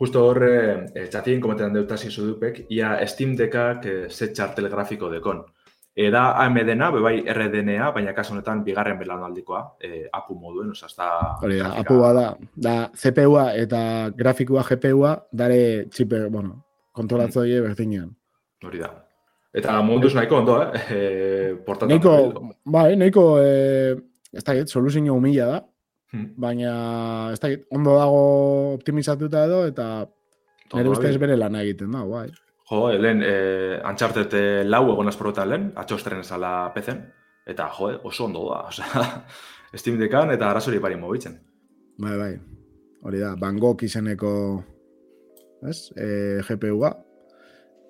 [0.00, 0.52] Justo horre,
[0.96, 5.44] eh, txatien komentetan deutasi zudupek, ia Steam Deckak eh, ze txartel grafiko dekon.
[5.92, 10.96] E, da AMD-na, bai RDNA, baina kasu honetan bigarren belaunaldikoa, eh, apu moduen, oza, ez
[10.96, 11.10] da...
[11.42, 13.84] Hori da, grafika- apua da, da CPU-a eta
[14.16, 15.12] grafikua GPU-a
[15.44, 15.60] dare
[15.92, 16.62] txipe, bueno,
[17.00, 18.12] kontrolatzoie berdinean.
[18.64, 18.92] Hori da.
[19.50, 20.84] Eta momentuz nahiko ondo, eh?
[20.94, 21.00] e,
[21.66, 21.90] portatan.
[21.96, 23.96] Neiko, bai, neiko, eh,
[24.30, 25.60] ez da, soluzio humila da,
[26.10, 26.32] Hmm.
[26.42, 28.22] baina, ez da, ondo dago
[28.74, 29.84] optimizatuta edo, eta
[30.74, 32.26] nire ustez bere lana egiten da, bai.
[32.70, 37.04] Jo, lehen, eh, Uncharted eh, lau egon azporotan lehen, atxostren ezala pezen,
[37.46, 39.04] eta jo, oso ondo da, osea,
[39.78, 41.38] Steam Deckan eta arazori pari mobitzen.
[42.02, 42.32] Bai, bai.
[43.06, 44.32] Hori da, Van Gogh izeneko
[45.68, 45.90] ez?
[45.96, 46.96] E, GPU-a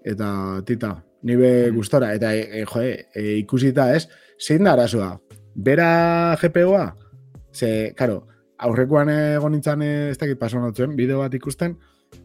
[0.04, 1.74] eta tita, nibe Mm.
[1.76, 4.08] gustora eta e, e, jo, e, ikusita, ez?
[4.40, 5.20] Zein da arazoa?
[5.54, 6.94] Bera GPU-a?
[7.52, 8.26] Ze, karo,
[8.58, 11.76] aurrekoan egon nintzen eh, ez dakit paso notzen, bideo bat ikusten,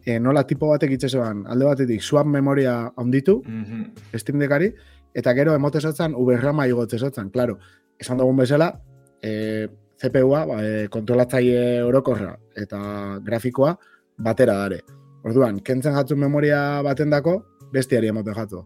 [0.05, 3.91] e, nola tipo batek itxesoan, alde batetik, swap memoria handitu, Mhm.
[4.15, 4.73] Steam Deckari,
[5.13, 7.29] eta gero emote zotzen, VRAMa igotze zotzen.
[7.29, 7.57] Claro,
[7.99, 8.81] esan dugun bezala,
[9.21, 13.77] e, CPU-a, ba, e, kontrolatzaile orokorra eta grafikoa
[14.17, 14.81] batera dare.
[15.25, 17.39] Orduan, kentzen jatzu memoria baten dako,
[17.73, 18.61] bestiari emote jatzu.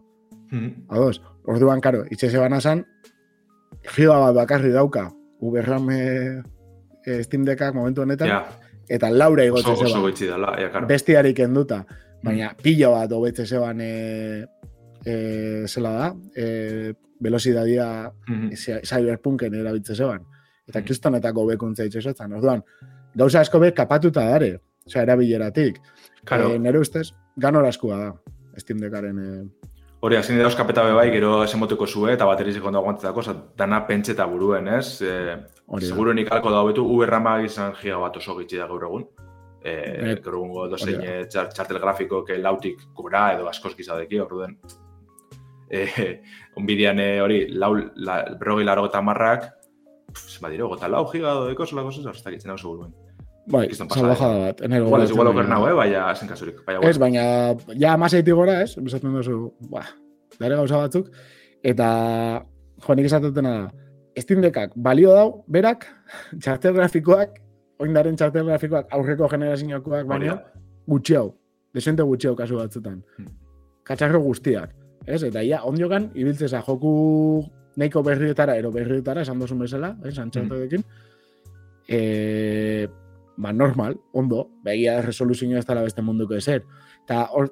[0.50, 0.86] Mhm.
[0.92, 2.84] Ados, orduan, karo, itxe zebana zan,
[3.96, 6.42] bat bakarri dauka, VRAM e,
[7.06, 8.44] e, Steam Deckak momentu honetan, Ja,
[8.88, 10.86] eta laura oso, igotze oso zeban goitzi dela, ja, karo.
[10.86, 11.86] bestiarik enduta,
[12.22, 14.44] baina pilo bat hobetze zeban e,
[15.06, 18.50] e, zela da, e, velozidadia Mhm.
[18.52, 20.26] cy- cyberpunken erabiltze zeban.
[20.66, 20.84] Eta Mm.
[20.84, 22.32] kristonetako bekuntza itxesotzen.
[22.32, 22.62] Orduan,
[23.14, 25.80] gauza asko be kapatuta dare, osea, erabileratik.
[26.24, 28.10] Karo, E, nere ustez, ganorazkoa da,
[28.58, 29.30] Steam Deckaren e,
[30.00, 33.34] hori, azken dira euskapeta be bai, gero esemoteko zue, eta bateriz ikon da guantzatako, oza,
[33.56, 35.00] dana pentseta buruen, ez?
[35.02, 35.14] E,
[35.66, 35.90] hori da.
[35.94, 39.04] Seguro nik alko da hobetu, URRAMA izan giga bat oso gitxi da gaur egun.
[39.62, 41.16] E, Eh, gaur egungo dozein hori da.
[41.20, 44.56] eh, txar, txartel grafiko que lautik gora edo askoz gizadeki, orduen.
[45.68, 45.84] E,
[46.58, 49.50] onbidean eh, hori, lau, la, berrogei laro eta marrak,
[50.16, 52.94] zenbat dira, gota lau giga edo deko zelako zuzar, ez dakitzen hau seguruen.
[53.50, 54.60] Bai, pasada, salvajada bat.
[54.62, 56.60] Enero Igual, ez igual baina- oker nago, eh, baina zen kasurik.
[56.66, 57.22] Baina, Ez, baina
[57.80, 58.76] ja amaseitik gora, ez?
[58.78, 59.82] Esaten duzu, ba,
[60.38, 61.10] dare gauza batzuk.
[61.62, 61.88] Eta,
[62.86, 63.70] jo, nik esatutena da,
[64.20, 65.86] Steam Deckak balio dau, berak,
[66.40, 67.38] txartel grafikoak,
[67.80, 70.38] oindaren txartel grafikoak, aurreko generazioakoak, baina
[70.86, 71.34] gutxi hau,
[71.74, 73.02] desente gutxi hau kasu batzutan.
[73.16, 73.28] Hmm.
[73.84, 74.70] Katxarro guztiak,
[75.06, 75.22] ez?
[75.26, 77.44] Eta ia, ondiokan, ibiltzeza joku
[77.76, 80.82] nahiko berrietara, ero berrietara, esan dozun bezala, ez, antxartedekin,
[81.88, 82.88] e,
[83.40, 86.62] ba, normal, ondo, begia resoluzioa ez dela beste munduko ezer.
[87.04, 87.50] Eta hor,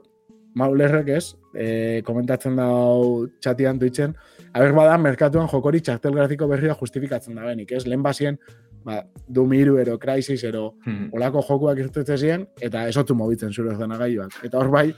[0.58, 4.14] maulerrek ez, e, komentatzen dau txatian duitzen,
[4.52, 7.84] haber bada, merkatuan jokori txartel grafiko berria justifikatzen da benik, ez?
[7.86, 8.38] Lehen bazien,
[8.84, 11.10] ba, Doom Iru, ero Crysis, ero Mhm.
[11.12, 14.40] olako jokuak irtetze ziren, eta esotzu mobitzen zure ordenagailuak.
[14.44, 14.94] Eta hor bai,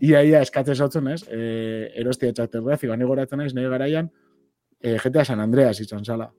[0.00, 4.10] ia ia eskatze esotzen ez, e, erostia txartel grafiko, ni goratzen naiz, nire garaian,
[4.82, 6.32] e, GTA San Andreas izan zala.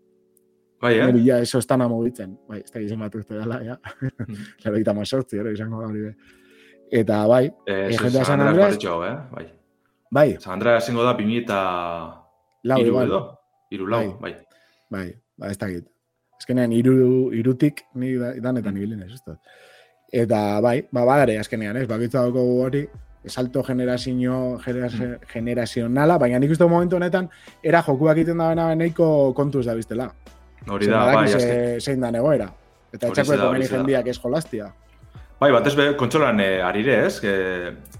[0.85, 1.23] Bai, eh?
[1.25, 2.37] Ja, eso estana mobitzen.
[2.47, 3.77] Bai, ez da gizien bat urte dela, ja.
[4.27, 4.35] Mhm.
[4.65, 6.15] Lero gita mazortzi, ero, izango da hori be.
[6.91, 9.15] Eta bai, Eh, Eh, ez, GTA San Andreas hau, eh?
[9.31, 9.45] Bai.
[10.11, 11.59] bai, San Andreas ezingo da 2000 eta...
[12.63, 13.19] lau Iru edo?
[13.71, 14.35] Iru lau, bai.
[14.89, 15.87] Bai, ba, ez dakit.
[16.37, 19.37] Azkenean, iru, irutik ni da- danetan ibilin ez, ez da.
[20.13, 22.85] Eta bai, ba, badare azkenean, ez, bakitza dauko hori,
[23.25, 27.29] salto generazio, genera- generazionala, baina nik uste momentu honetan,
[27.63, 30.11] era jokuak egiten da bena nahiko kontuz da biztela.
[30.67, 31.41] Hori da, bai, azken.
[31.41, 32.49] ze, zein da negoera.
[32.93, 33.77] Eta etxako horixe da.
[33.77, 34.71] jendiak ez jolastia.
[35.39, 37.33] Bai, batez be, kontsolan eh, arire ez, que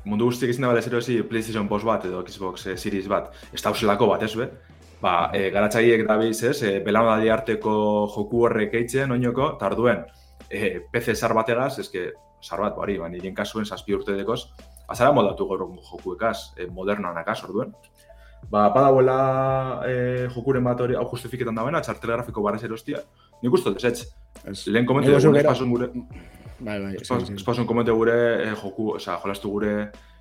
[0.07, 3.61] mundu guztiak izan da bale ezi PlayStation Box bat edo Xbox eh, Series bat, ez
[3.61, 4.47] da uselako bat, ez be?
[5.01, 7.73] Ba, e, garatzaileek da biz, ez, e, belaunaldi arteko
[8.13, 10.05] joku horrek eitzen, oinoko, eta orduen,
[10.49, 12.05] e, PC zar bategaz, ez que,
[12.41, 14.39] zar bat, bari, ba, nirien kasuen zazpi urte dekoz,
[14.87, 17.75] azara modatu gaur egungo jokuekaz, e, modernoan orduen.
[18.51, 19.17] Ba, badagoela
[19.87, 23.01] e, jokuren bat hori, hau justifiketan dagoena, txartel grafiko barrez erostia,
[23.41, 24.05] nik uste dut, ez,
[24.45, 25.87] Ez, lehen komentu dugu, espasun gure,
[26.59, 27.33] bai, bai, Espa- sí, sí.
[27.39, 29.71] Espasun komente gure eh, joku, osea, jolastu gure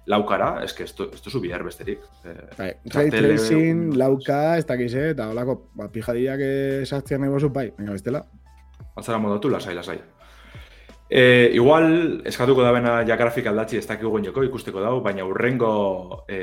[0.06, 2.00] laukara, eske esto esto zu bihar besterik.
[2.24, 6.40] Eh, Bai, ray tracing, lauka, ez dakiz, eh, eta holako, ba, pijadiak
[6.84, 8.24] esaztian nahi bozu, bai, venga, bestela.
[8.96, 9.98] Atzara modatu, lasai, lasai.
[11.14, 15.68] E, igual, eskatuko da bena ja grafik aldatzi ez dakigu goineko ikusteko dau, baina urrengo
[16.26, 16.38] e,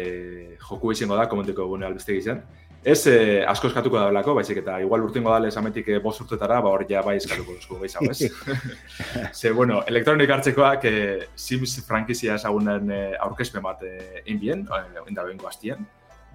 [0.62, 2.40] joku izango da, komenteko egune albeste gizan.
[2.80, 3.18] Ez e,
[3.52, 6.86] asko eskatuko da belako, baizik eta igual urtengo dale esametik e, bost urtetara, ba hor
[6.88, 8.32] ja bai eskatuko duzko gehiago, ez?
[9.42, 10.96] Ze, bueno, elektronik hartzekoak e,
[11.36, 15.84] Sims frankizia ezagunen e, aurkezpen bat e, inbien, e, inda behingo hastien,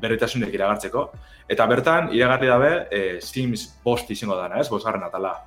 [0.04, 1.08] berritasunek iragartzeko.
[1.48, 4.68] Eta bertan, iragarri dabe, e, Sims bost izango dana, ez?
[4.68, 5.38] Bosgarren atala.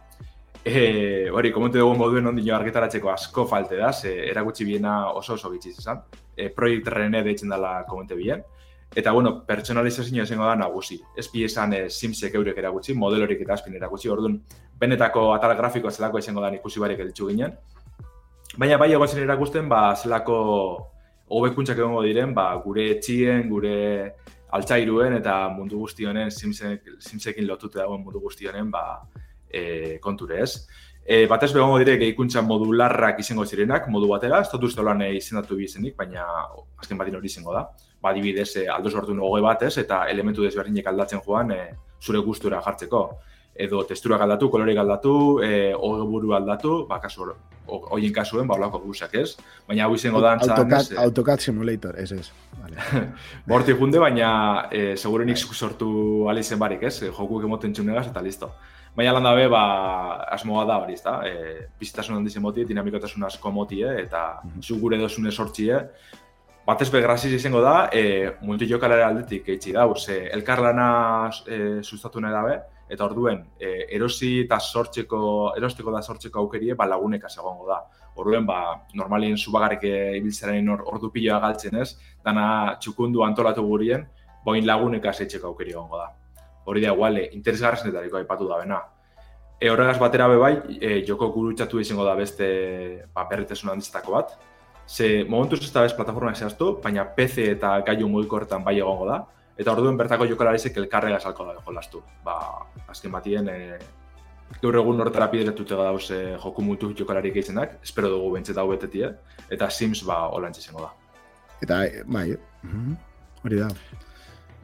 [0.63, 5.49] E, hori, komente dugu moduen ondino argitaratzeko asko falte da, ze erakutsi biena oso oso
[5.49, 6.01] bitxiz izan.
[6.35, 8.43] E, Project Rene deitzen dela komente bien.
[8.95, 10.99] Eta, bueno, pertsonalizazioa izango da nagusi.
[11.17, 14.39] Ez bi esan e, Simsek eurek erakutsi, modelorik eta azpin erakutsi, orduan,
[14.79, 17.53] benetako atal grafikoa zelako izango da ikusi barik editzu ginen.
[18.57, 20.39] Baina bai egon zen erakusten, ba, zelako
[21.29, 23.75] hobekuntzak egongo diren, ba, gure etxien, gure
[24.57, 29.03] altzairuen eta mundu guzti honen, Simsek, Simsekin lotute dagoen mundu guzti honen, ba,
[29.49, 30.67] e, konture ez.
[31.09, 35.13] E, batez begongo dire gehikuntza modularrak izango zirenak, modu batera, ez dut uste holan e,
[35.17, 36.25] izendatu bi izenik, baina
[36.77, 37.63] azken batin hori izango da.
[37.99, 41.59] Ba, adibidez, e, aldo sortu hoge bat ez, eta elementu desberdinek aldatzen joan e,
[42.01, 43.09] zure gustura jartzeko.
[43.59, 45.73] edo testurak aldatu, koloreik aldatu, e,
[46.07, 47.25] buru aldatu, ba, kasu,
[47.67, 49.35] hoien kasuen, ba, olako gusak ez.
[49.67, 52.29] Baina hau izango da antzan, AutoCAD, AutoCAD Simulator, ez ez.
[52.61, 53.05] Vale.
[53.49, 54.31] Borti junde, baina
[54.71, 58.53] e, segurenik sortu alizen barik ez, jokuek emoten txunegaz eta listo.
[58.99, 59.59] Baina lan dabe, ba,
[60.35, 61.13] asmoa da hori, ezta?
[61.23, 63.93] E, bizitasun handizen moti, dinamikotasun asko moti, eh?
[64.01, 65.79] eta mm zu gure dozune sortzi, eh?
[66.65, 70.89] Batez begraziz izango da, e, multijokalare aldetik eitzi da, ze elkarlana
[71.47, 72.59] e, sustatu nahi dabe,
[72.89, 75.23] eta orduen e, erosi eta sortzeko,
[75.55, 77.81] erosteko da sortzeko aukerie, ba, laguneka segongo da.
[78.19, 78.61] Orduen, ba,
[78.93, 79.87] normalien zubagarrik
[80.19, 81.93] ibiltzaren ordu piloa galtzen ez,
[82.25, 84.09] dana txukundu antolatu gurien,
[84.43, 86.11] boin laguneka zeitzeko aukeri gongo da
[86.69, 88.79] hori da iguale, interesgarrezenetariko aipatu da bena.
[89.59, 92.47] E, horregaz batera bai, e, joko gurutxatu izango da beste
[93.13, 94.37] ba, berritesun handizatako bat.
[94.87, 99.09] Ze momentuz ez da bez plataforma zehaztu, baina PC eta gaiu mugiko horretan bai egongo
[99.09, 99.23] da.
[99.59, 102.01] Eta orduen bertako jokalarizek elkarrega salko da jolastu.
[102.23, 102.37] Ba,
[102.87, 103.79] azken batien, e,
[104.61, 109.11] gaur egun horretara pideretute dauz e, joku mutu jokalarik eitzenak, espero dugu bentzet hau betetie,
[109.51, 110.93] eta Sims ba olantxe izango da.
[111.61, 112.29] Eta, bai,
[112.63, 112.95] mhm,
[113.43, 113.69] hori da.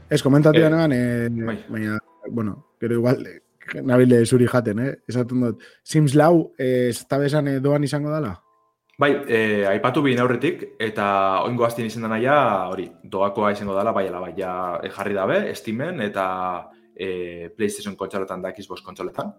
[0.10, 1.58] Ez, komentatu eh, eh, bai.
[1.70, 1.98] baina,
[2.30, 3.26] bueno, gero igual,
[3.84, 4.96] nabile zuri jaten, eh?
[5.08, 8.42] Esaten dut, Sims lau, eh, ez besan eh, doan izango dela?
[8.98, 14.08] Bai, eh, aipatu bi aurretik eta oingo aztien izan dena hori, doakoa izango dela, bai,
[14.08, 19.34] ala, bai, ja, eh, jarri dabe, Steamen eta eh, PlayStation kontsoletan da Xbox kontsoletan.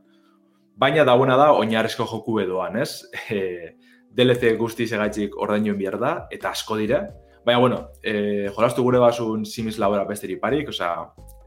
[0.77, 3.05] Baina dagoena da, oinarrezko joku edoan, ez?
[3.31, 3.77] Eh,
[4.17, 7.03] DLC guzti segaitzik ordainuen behar da, eta asko dire,
[7.47, 10.89] Baina, bueno, eh, jolastu gure basun Sims labora besteri parik, oza,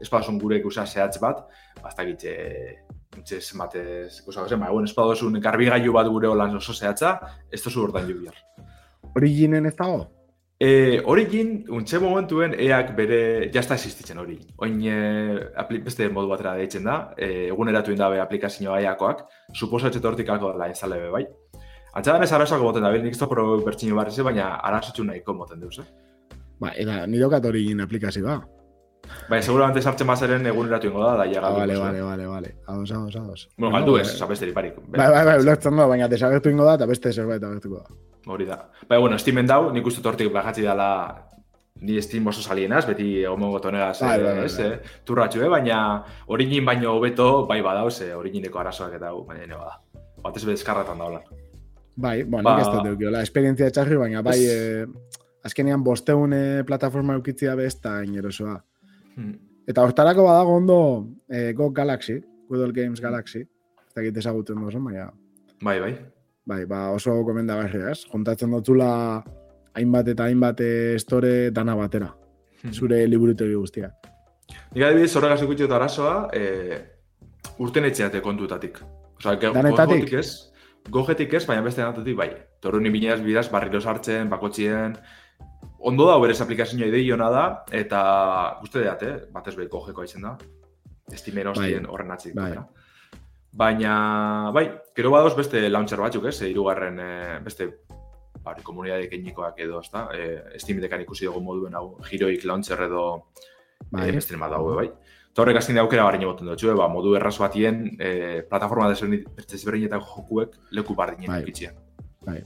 [0.00, 1.42] ez basun gure ikusa zehatz bat,
[1.82, 2.32] bazta gitxe,
[3.18, 7.18] gitxe zenbatez, ikusa zen, baina, bueno, ez badosun garbigailu bat gure holan oso zehatza,
[7.52, 8.40] ez tozu hortan jo bihar.
[9.12, 10.06] Originen ez dago?
[10.60, 13.20] Eh, origin, untxe momentuen, eak bere,
[13.52, 14.38] jazta existitzen hori.
[14.56, 20.32] Oin, eh, beste modu batera deitzen da, eh, egun eratu indabe aplikazioa eakoak, suposatxe tortik
[20.32, 21.26] alko dela inzalebe bai.
[21.94, 25.78] Antzadan ez arazoak moten da, nik zopro bertxinio barri ze, baina arazotxu nahiko moten deuz,
[25.82, 25.88] eh?
[26.60, 28.40] Ba, eta nire okat hori aplikazioa.
[29.30, 31.60] Bai, seguramente sartzen bazaren egun eratu ingo da, da ja galdu.
[31.60, 32.52] Vale, vale, vale, vale.
[32.66, 33.48] Ados, ados, ados.
[33.56, 34.76] Bueno, galdu ez, esa beste parik.
[34.86, 37.98] Bai, bai, bai, ulertzen da, baina desagertu ingo da, eta beste zerbait agertuko da.
[38.30, 38.60] Hori da.
[38.88, 40.90] Bai, bueno, Steamen dau, nik uste tortik bajatzi dala
[41.80, 44.66] ni Steam oso salienaz, beti egon tonegaz, bai, bai, bai, bai.
[44.66, 45.48] eh, turratxu, eh?
[45.48, 49.80] baina origin baino hobeto, bai badauz, eh, origineko arazoak eta hau, baina nire bada.
[50.22, 51.22] Batez be deskarratan daula.
[52.00, 52.60] Bai, bueno, ba...
[52.62, 54.86] ez dut eukio, esperientzia txarri, baina bai, eh,
[55.44, 58.56] azkenean bosteun eh, plataforma eukitzia besta inerosoa.
[59.16, 59.34] Hmm.
[59.68, 60.78] Eta hortarako badago ondo
[61.28, 65.10] eh, Go Galaxy, Google Games Galaxy, ez da egite ezagutzen duzu, baina...
[65.60, 65.92] Bai, bai.
[66.48, 68.06] Bai, ba, oso komenda barri, ez?
[68.10, 68.90] Kontatzen dutzula
[69.76, 72.08] hainbat eta hainbat estore eh, dana batera,
[72.62, 72.72] hmm.
[72.72, 73.92] zure liburutegi guztia.
[74.74, 76.80] Nik adibidez horregaz ikutxe eta arazoa, eh,
[77.62, 78.80] urten etxeate kontutatik.
[79.20, 80.12] Osa, Danetatik?
[80.16, 80.49] Ez,
[80.90, 82.30] gogetik ez, baina beste datotik bai.
[82.60, 84.96] Torru ni binez bidaz barriro sartzen, bakotxien,
[85.78, 88.00] ondo da, berez aplikazioa idei jona da, eta
[88.60, 89.16] guzti deat, eh?
[89.32, 90.36] batez behi gogeko aizen da.
[91.10, 91.92] Estimen hostien bai.
[91.92, 92.34] horren atzik.
[92.36, 92.52] Bai.
[93.50, 93.94] Baina,
[94.54, 96.36] bai, gero badoz beste launcher batzuk, ez?
[96.46, 97.66] Irugarren, eh, beste
[98.44, 100.06] bari, komunidade kenikoak edo, ez da?
[100.14, 103.06] Eh, Estimetekan ikusi dugu moduen hau, giroik launcher edo
[103.90, 104.08] bai.
[104.08, 104.90] eh, beste bat dago, bai.
[105.30, 110.00] Eta horrek azken aukera barri boten dutxu, ba, modu erraz batien, e, plataforma desberdin eta
[110.02, 111.42] jokuek leku bardinen bai.
[111.44, 111.70] ikitzia.
[112.26, 112.42] Bai.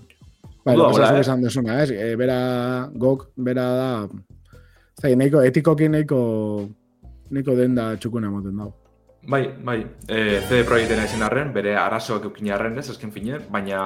[0.65, 1.91] Bai, lo que esan desuna, ez?
[1.91, 4.09] E, bera, gok, bera da,
[5.01, 6.21] zai, nahiko, etikokin nahiko,
[7.31, 8.84] nahiko den da txukuna moten dago.
[9.27, 13.79] Bai, bai, e, CD Projekten ezin arren, bere arazoak eukin arren ez, ezken finen, baina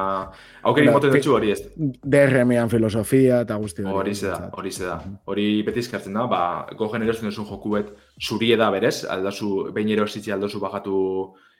[0.66, 1.60] aukeri moten dutxu hori ez.
[1.76, 3.94] DRM-ean filosofia eta guzti hori.
[3.94, 4.96] Hori da, hori da.
[5.30, 6.40] Hori beti izkartzen da, ba,
[6.78, 10.98] gogen erosten duzun jokuet zurie da berez, aldazu, behin erositzi aldozu bajatu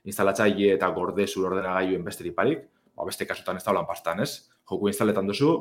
[0.08, 2.64] instalatzaile eta gorde zur ordena gailuen besterik parik,
[2.96, 5.52] ba, beste kasutan ez da holan pastan ez, joku instaletan duzu,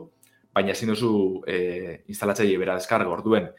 [0.58, 1.12] baina ezin duzu
[1.46, 3.52] e, instalatzaile bera deskarga orduen,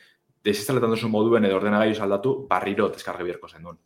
[0.44, 3.78] desinstaletan duzu moduen edo ordena gailu aldatu, barriro deskarga bierko zen duen.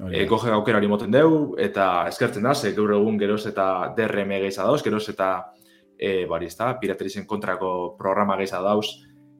[0.00, 4.38] E, goge gaukera hori moten deu, eta eskertzen da, ze gaur egun geroz eta DRM
[4.46, 5.32] gehiza dauz, geroz eta
[5.98, 8.86] e, bari ez da, piraterizen kontrako programa gehiza dauz,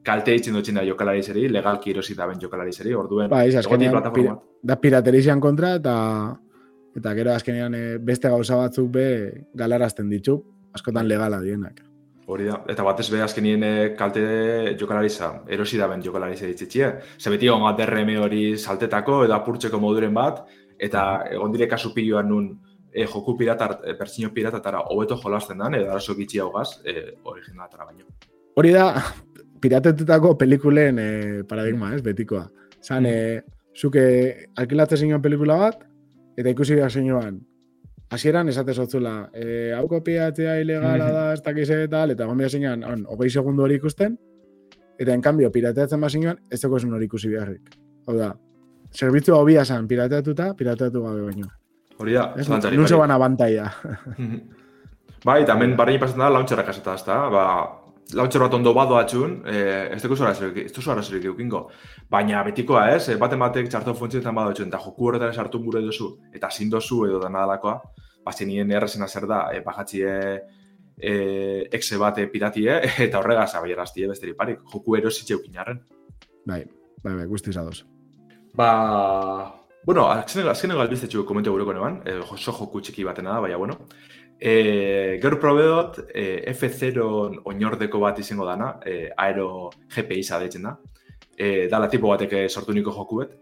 [0.05, 4.29] kalte hitzen dutzen da jokalarizeri, legalki erosi da ben jokalarizeri, orduen, ba, ez, azkenean, pir,
[4.61, 5.95] da piraterizian kontra, eta
[6.93, 9.07] eta gero azkenean e, beste gauza batzuk be
[9.57, 10.37] galarazten ditu,
[10.77, 11.81] askotan legala dienak.
[12.25, 14.21] Hori da, eta batez be azkenien e, kalte
[14.79, 16.91] jokalariza, erosi da ben jokalariza ditzitxie.
[17.19, 20.43] Ze beti egon bat DRM hori saltetako edo apurtzeko moduren bat,
[20.79, 22.47] eta egon dire kasu piloan nun
[22.93, 27.17] e, joku pirata, e, pertsino piratatara hobeto jolasten dan, edo arazo gitxi hau gaz, e,
[27.23, 28.07] originalatara baino.
[28.55, 28.87] Hori da,
[29.63, 31.09] piratetetako pelikulen e,
[31.49, 32.45] paradigma, ez, betikoa.
[32.79, 33.09] Zan, mm.
[33.09, 34.05] e, zuke
[34.55, 35.83] alkilatzen zinean pelikula bat,
[36.37, 37.41] eta ikusi behar zinuan,
[38.13, 42.85] hasieran esate zotzula, e, hau kopiatzea ilegala da, ez dakiz eta tal, eta gomia zinean,
[42.85, 44.17] on, hogei segundu hori ikusten,
[44.99, 47.73] eta en cambio, pirateatzen bazinuan, ez dago esun hori ikusi beharrik.
[48.07, 48.33] Hau da,
[48.93, 51.47] zerbitzu hau zan, pirateatuta, pirateatu gabe baino.
[51.97, 53.71] Hori da, Ez, zalantzari nun zeban abantaia.
[55.27, 57.17] Bai, eta hemen barrein pasatzen da, launtxerrak aseta, ezta?
[57.31, 57.43] Ba,
[58.11, 61.69] launtxer bat ondo badoa atxun, eh, ez duzu arazorik, ez duzu arazorik eukingo.
[62.11, 65.81] Baina betikoa ez, eh, baten batek txarto funtzioetan bado atxun, eta joku horretan sartu gure
[65.81, 67.79] duzu, eta zin dozu edo dana dalakoa,
[68.25, 70.13] bazen nien errezena zer da, eh, bajatxie
[70.97, 75.81] eh, exe bate piratie, eta horregaz abaieraztie besterik parik, joku erositxe eukinarren.
[76.45, 76.63] bai,
[77.03, 77.83] bai, bai, guztiz adoz.
[78.53, 78.71] Ba,
[79.85, 83.79] bueno, azkeneko, azkeneko albiztetxu komentu gureko neban, e, oso joku txiki batena da, baina bueno.
[84.39, 90.77] E, gaur probe dut, e, F0 oinordeko bat izango dana, e, aero GPI zadeitzen da.
[91.37, 93.37] E, dala tipo batek eh, sortu niko joku bet.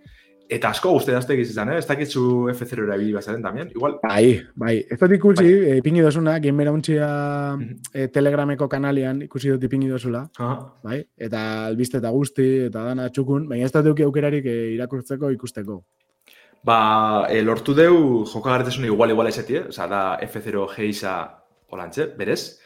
[0.52, 1.78] Eta asko guzti dazte izan, eh?
[1.80, 2.22] Ez dakitzu
[2.52, 3.70] F0 erabili bazaren tamien.
[3.72, 5.78] Igual, Bai, bai, ez dut ikusi, bai.
[5.80, 7.08] ipini dozuna, gamera untxia
[7.56, 7.78] Mhm.
[7.94, 10.98] e, telegrameko kanalian ikusi dut ipini dozula, aha, bai?
[11.18, 15.84] Eta albiste eta guzti, eta dana txukun, baina ez dut eduki aukerarik e, irakurtzeko ikusteko.
[16.64, 21.16] Ba, e, lortu deu jokagarretasuna igual igual esetie, oza, da F0 geisa
[21.72, 22.60] olantxe, berez.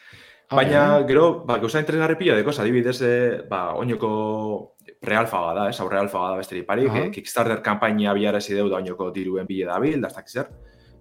[0.50, 1.06] Ah, Baina, bai.
[1.08, 3.14] gero, ba, gauza interesgarri pila dekoz, adibidez, e,
[3.50, 4.75] ba, oinoko
[5.06, 7.04] prealfaga da, ez, aurrealfaga da besterik parik, Aha.
[7.06, 10.50] eh, Kickstarter kampainia biarazi deu da oinoko diruen bile dabil, da ez dakiz zer.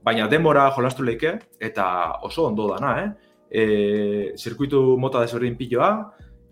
[0.05, 1.87] Baina demora jolastu leike, eta
[2.23, 3.33] oso ondo dana, eh?
[3.55, 3.65] E,
[4.37, 5.91] zirkuitu mota desberdin piloa,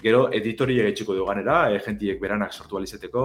[0.03, 3.24] gero editoria etxiko dugu ganera, e, gentiek beranak sortu alizeteko,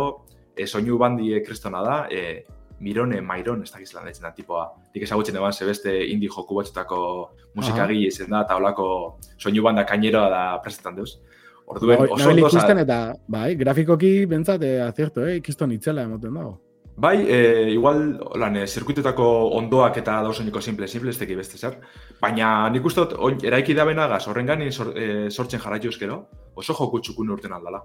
[0.55, 2.43] e, soinu bandi kristona da, e,
[2.79, 4.67] Mirone, Mairon, ez dakiz lan daitzen da, tipoa.
[4.93, 6.99] Dik ezagutzen eban zebeste indie joku batzutako
[7.57, 8.89] musikagile izen da, eta holako
[9.37, 11.15] soinu banda kaineroa da prestetan deuz.
[11.67, 12.97] Orduen, Bai, oso ondo, ikusten eta,
[13.27, 15.35] bai, grafikoki bentsat, e, azierto, eh?
[15.41, 16.53] ikiston itzela emoten dago.
[16.97, 17.39] bai, e,
[17.73, 17.99] igual,
[18.39, 19.25] lan, e, zirkuitetako
[19.59, 21.75] ondoak eta dauseniko simple, simple, ez teki beste zer.
[22.21, 26.21] Baina nik uste dut, eraiki da benagaz, horren gani sor, e, sortzen jarraitu ezkero,
[26.55, 27.83] oso joku txukun urten aldala.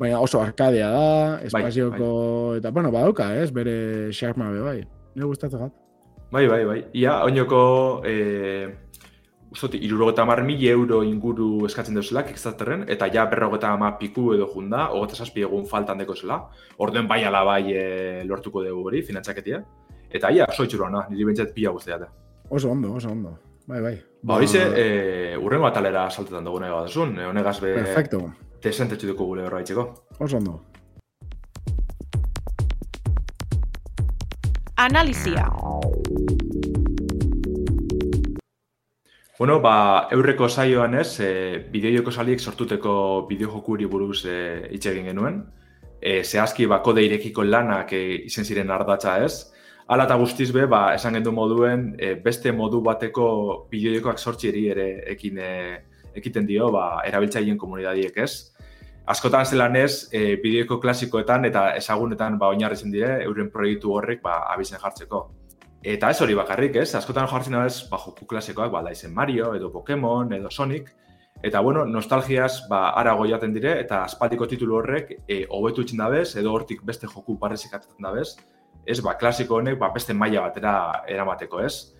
[0.00, 1.06] Baina oso arkadea da,
[1.36, 2.10] Bai, espazioko,
[2.58, 3.76] eta, bueno, badauka, ez, bere
[4.10, 4.78] xarma be, bai.
[5.14, 5.76] Nire gustatzen gat.
[6.32, 6.80] Bai, bai, bai.
[6.96, 7.60] Ia, oinoko,
[8.08, 8.72] e,
[9.52, 14.48] ustot, irurogeta mar mila euro inguru eskatzen duzela, Kickstarterren, eta ja berrogeta ama piku edo
[14.54, 16.40] junda, hogeta zazpi egun faltan deko zela.
[16.78, 19.62] Orduen bai ala bai e, lortuko dugu hori, finantzaketia.
[20.12, 22.08] Eta ia, oso itxuruana, niri bentsat pila guztia da.
[22.50, 23.36] Oso ondo, oso ondo.
[23.66, 23.94] Bai, bai.
[24.22, 28.20] Ba, hori ze, e, urrengo atalera saltetan dugu nahi badazun, e, honegaz be, Perfecto,
[28.62, 29.88] desentetxu dugu gure horra itxeko.
[30.18, 30.60] oso ondo.
[34.76, 35.46] Analizia.
[39.38, 41.28] Bueno, ba, eurreko saioan ez, e,
[41.72, 42.92] bideojoko saliek sortuteko
[43.30, 44.34] bideojokuri buruz e,
[44.74, 45.38] hitz genuen.
[46.00, 49.48] E, zehazki, ba, kode irekiko lanak e, izen ziren ardatza ez.
[49.88, 53.26] Hala eta guztiz be, ba, esan gendu moduen, e, beste modu bateko
[53.72, 55.52] bideojokoak sortxieri ere ekin, e,
[56.14, 58.52] ekiten dio, ba, erabiltzaileen komunidadiek ez.
[59.08, 64.42] Askotan zelan ez, e, bideoko klasikoetan eta ezagunetan ba, oinarritzen dire, euren proiektu horrek ba,
[64.52, 65.30] abizen jartzeko.
[65.82, 66.92] Eta ez hori bakarrik, ez?
[66.94, 70.92] Askotan jartzen ez, ba, joku klasikoak, ba, daizen Mario, edo Pokemon, edo Sonic.
[71.42, 76.36] Eta, bueno, nostalgiaz, ba, ara goiaten dire, eta aspaldiko titulu horrek, e, hobetu itxin dabez,
[76.38, 78.36] edo hortik beste joku parrezik atzen dabez,
[78.86, 80.76] ez, ba, klasiko honek, ba, beste maila batera
[81.10, 81.96] eramateko, ez?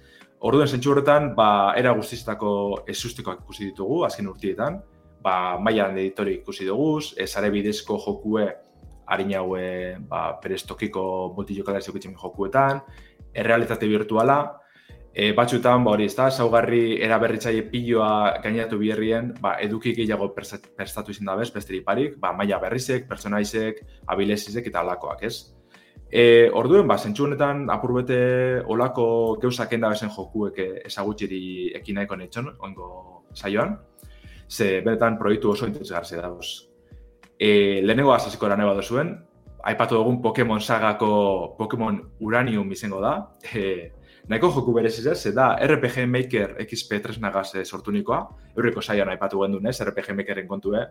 [0.47, 2.53] Orduen zentsu horretan, ba, era guztiztako
[2.87, 4.78] ezustikoak ikusi ditugu, azken urtietan,
[5.26, 8.47] ba, mailan editori ikusi dugu, sare bidezko jokue
[9.12, 12.80] harin haue ba, perestokiko multijokalari zeukitzen jokuetan,
[13.35, 14.41] errealitate virtuala,
[15.14, 21.12] e, batxutan, ba, hori, ez da, saugarri eraberritzaile piloa gainatu biherrien, ba, eduki gehiago prestatu
[21.12, 25.53] izin dabez, besterik parik, ba, maila berrizek, personaizek, abilesizek eta alakoak, ez?
[26.12, 28.18] E, orduen, ba, zentsu honetan apurbete
[28.72, 29.07] olako
[29.41, 32.89] geuzak endabezen jokuek ezagutxiri ekin nahiko netxon, oingo
[33.33, 33.78] saioan,
[34.49, 36.68] ze benetan proiektu oso interesgarze dauz.
[37.39, 39.14] E, lehenengo azaziko lan eba zuen,
[39.63, 43.15] aipatu dugun Pokemon sagako Pokemon Uranium izango da,
[43.55, 43.93] e,
[44.29, 49.09] nahiko joku bereziz ez, ze da RPG Maker XP tresnagaz e, sortu nikoa, eurreko saian
[49.09, 50.83] aipatu gendun ez, RPG Makeren kontue,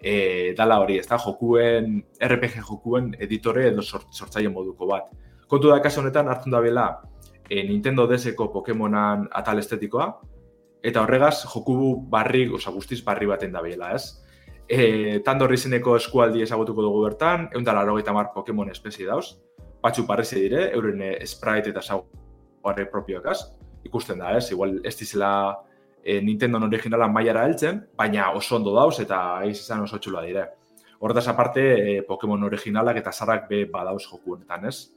[0.00, 5.10] e, dala hori, ez da, jokuen, RPG jokuen editore edo sort, sortzaile moduko bat.
[5.50, 6.88] Kontu da, kasu honetan hartzen da bela,
[7.48, 10.12] e, Nintendo DS-eko Pokemonan atal estetikoa,
[10.84, 14.23] eta horregaz, joku barri, oza, guztiz barri baten da bela, ez?
[14.68, 19.36] E, Tandor izeneko eskualdi ezagutuko dugu bertan, egun dala mar Pokemon espezie dauz,
[19.82, 23.38] batzu parreze dire, euren e, sprite eta zaguarri propioakaz,
[23.84, 24.50] ikusten da, ez?
[24.50, 25.58] Igual ez dizela
[26.02, 30.48] e, Nintendo originala mailara heltzen, baina oso ondo dauz eta eiz izan oso txula dire.
[31.00, 34.90] Hortaz aparte, e, Pokemon originalak eta zarrak be badauz joku honetan, ez?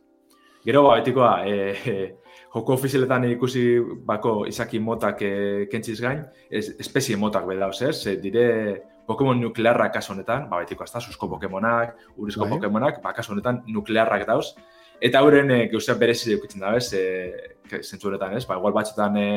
[0.63, 2.15] Gero, ba, betikoa, e, e,
[2.55, 5.34] joko ofizialetan ikusi bako izaki motak e,
[5.72, 8.05] kentziz gain, es, espezie motak bedauz, ez?
[8.07, 8.45] E, dire
[9.08, 12.58] Pokemon nuklearrak kaso honetan, ba, betiko, ez da, susko Pokemonak, urizko bai.
[12.58, 14.51] Pokemonak, ba, kaso honetan nuklearrak dauz.
[15.01, 16.91] Eta hauren e, gauzean berezi dukitzen da, ez?
[16.93, 18.43] E, zentzu honetan, ez?
[18.49, 19.28] Ba, igual batxetan e,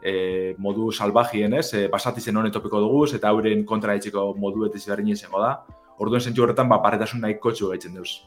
[0.00, 0.14] e,
[0.58, 1.66] modu salbajien, ez?
[1.74, 5.56] E, basatizen honen topiko dugu, eta hauren kontra etxeko modu eta zibarrin izango da.
[6.00, 8.22] Orduen zentzu horretan, ba, parretasun nahi kotxu gaitzen duz.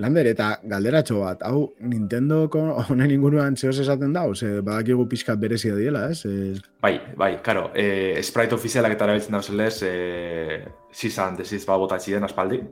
[0.00, 2.46] Lander, eta galderatxo bat, hau Nintendo
[2.88, 6.24] honen inguruan zehoz esaten da, ose, badakigu pixkat berezia diela, ez?
[6.24, 6.54] E...
[6.80, 10.62] Bai, bai, karo, e, sprite ofizialak eta erabiltzen dauz lez, e,
[10.94, 12.62] zizan, desiz ba botatxien aspaldi,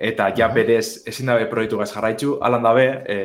[0.00, 3.18] eta ja berez ezin dabe proiektu gaz jarraitzu, alan dabe, e,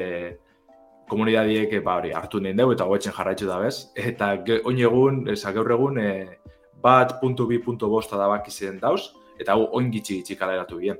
[1.07, 5.55] komunidadiek ba, hori, hartu nien dugu eta goetzen jarraitzu da bez, eta oin egun, eza
[5.55, 9.87] gaur egun, e, bat puntu bi puntu bosta da bak izan dauz, eta hau oin
[9.93, 10.99] gitxi gitxi kaleratu bien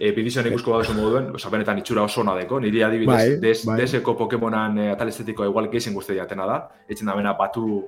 [0.00, 3.56] e, bidizioan ikusko bat moduen, oza, benetan itxura oso ona deko, niri adibidez, bai, des,
[3.68, 3.76] bai.
[3.82, 7.82] deseko Pokemonan e, atal estetiko igual gehien guzti diatena da, etxen da bena batu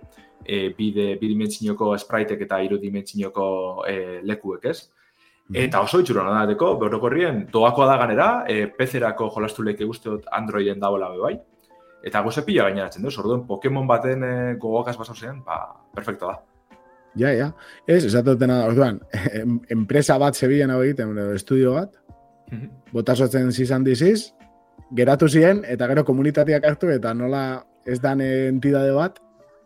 [0.44, 3.46] e, bide, bidimentzinoko spriteek eta irudimentzinoko
[3.88, 3.96] e,
[4.28, 4.76] lekuek ez.
[5.48, 5.56] Mhm.
[5.64, 10.84] Eta oso itxura da deko, berokorrien, doakoa da ganera, e, pezerako jolastu leke guztiot Androiden
[10.84, 11.38] dagoela bai.
[12.04, 16.40] Eta goze pila gaineratzen duz, orduan Pokemon baten e, gogokaz basau zen, ba, perfecto da.
[17.18, 17.50] Ja, ja.
[17.86, 19.00] Ez, esatotena, orduan,
[19.76, 21.98] enpresa bat zebilen hau egiten, estudio bat,
[22.92, 24.32] botasotzen zizan diziz,
[24.96, 27.44] geratu ziren, eta gero komunitateak hartu, eta nola
[27.88, 29.18] ez dan entidade bat,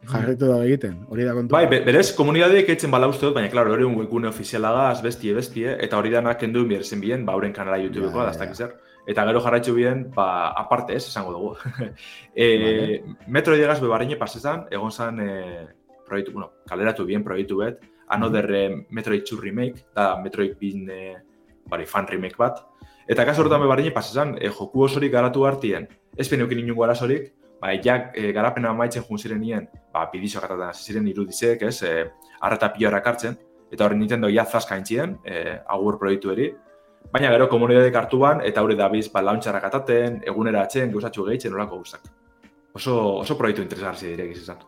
[0.06, 1.54] jarretu da egiten, hori da kontu.
[1.54, 5.76] Bai, berez, komunitateak etzen bala uste dut, baina, klaro, hori un webgune ofizialaga, bestie, bestie,
[5.82, 8.70] eta hori danak kendu zen bien, ba, horren kanala YouTubeko, ja, da, ja.
[9.06, 11.54] Eta gero jarraitzu bien, ba, aparte ez, esango dugu.
[12.34, 13.02] e, vale.
[13.28, 15.75] Metro diegaz bebarriñe pasezan, egon zan, e,
[16.06, 18.86] proiektu, bueno, kaleratu bien proiektu bet, Another -hmm.
[18.90, 21.16] Metroid 2 remake, da Metroid bin e,
[21.68, 22.64] bari, fan remake bat.
[23.08, 27.72] Eta kaso horretan bebarri pasesan, e, joku osorik garatu hartien, ez peneukin inungo arazorik, ba,
[27.82, 32.72] jak e, garapena maitzen jun ziren nien, ba, bidizo garratan ziren irudizek, ez, e, arreta
[32.72, 33.36] pilorak hartzen,
[33.72, 36.52] eta hori Nintendo ja zaska intzien, e, agur proiektu eri,
[37.12, 41.52] baina gero komunidadek hartu ban, eta hori dabiz, ba, launtxarrak ataten, egunera atzen, gauzatxu gehitzen,
[41.52, 42.02] nolako guztak.
[42.74, 44.58] Oso, oso proiektu interesgarzi direk izan.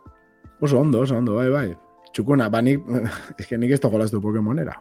[0.60, 1.68] Oso ondo, oso ondo, bai, bai.
[2.12, 2.84] Txukuna, ba, nik,
[3.38, 4.74] ez nik ez togolaztu Pokemonera.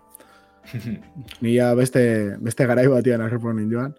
[1.45, 2.03] Nia beste,
[2.43, 3.95] beste garai batian arrepon joan.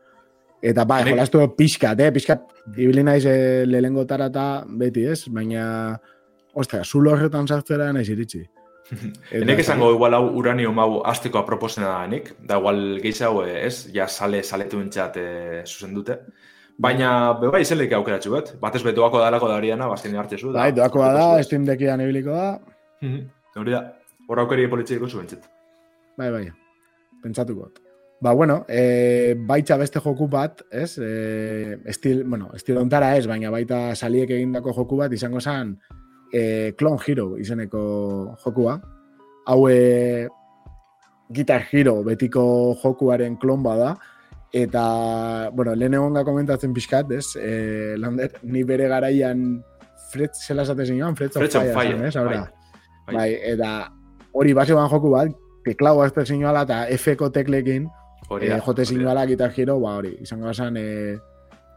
[0.62, 1.14] Eta ba, Ene...
[1.14, 2.10] jolastu pixkat, eh?
[2.14, 5.28] Pixkat, ibili naiz eh, lehengo tarata beti, ez?
[5.30, 5.96] Baina,
[6.58, 8.42] ostia, zulo horretan sartzera naiz iritsi.
[9.36, 13.88] Enek esango igual hau uranio mau azteko aproposena da nik, da igual gehiago eh, ez,
[13.94, 16.18] ja sale saletu entxat eh, zuzen dute.
[16.78, 17.10] Baina,
[17.40, 20.52] beba izelik aukeratxu bet, batez bet doako dalako da horiana, bazten hartze zu.
[20.54, 22.52] Bai, doako da, Steam Deckian ibiliko da.
[23.58, 23.82] Hori da,
[24.28, 25.48] horra aukeri politxeiko zuen txet.
[26.18, 26.44] Bai, bai,
[27.24, 27.72] pentsatuko.
[28.22, 30.98] Ba, bueno, e, baitza beste joku bat, ez?
[30.98, 35.76] E, estil, bueno, estil ontara ez, baina baita saliek egindako joku bat, izango zen
[36.32, 38.78] e, Clone Hero izeneko jokua.
[39.46, 40.28] Hau e,
[41.30, 42.42] Guitar Hero betiko
[42.82, 43.96] jokuaren klon bada,
[44.53, 47.26] eta, bueno, lehen egon komentatzen pixkat, ez?
[47.36, 49.62] E, lander, ni bere garaian
[50.09, 52.14] Fred, zela esate zinuan, Fred of Fire, ez?
[52.16, 53.14] Bai, bai.
[53.14, 53.72] bai, eta
[54.32, 55.32] hori base joku bat,
[55.64, 57.88] teklao azte zinuala eta F-ko teklekin
[58.40, 61.18] eh, jote zinuala gitar giro, ba hori, izango esan e,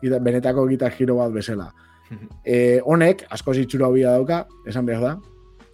[0.02, 1.72] benetako gitar giro bat bezala.
[2.46, 5.18] e, honek, asko zitsura hobia dauka, esan behar da,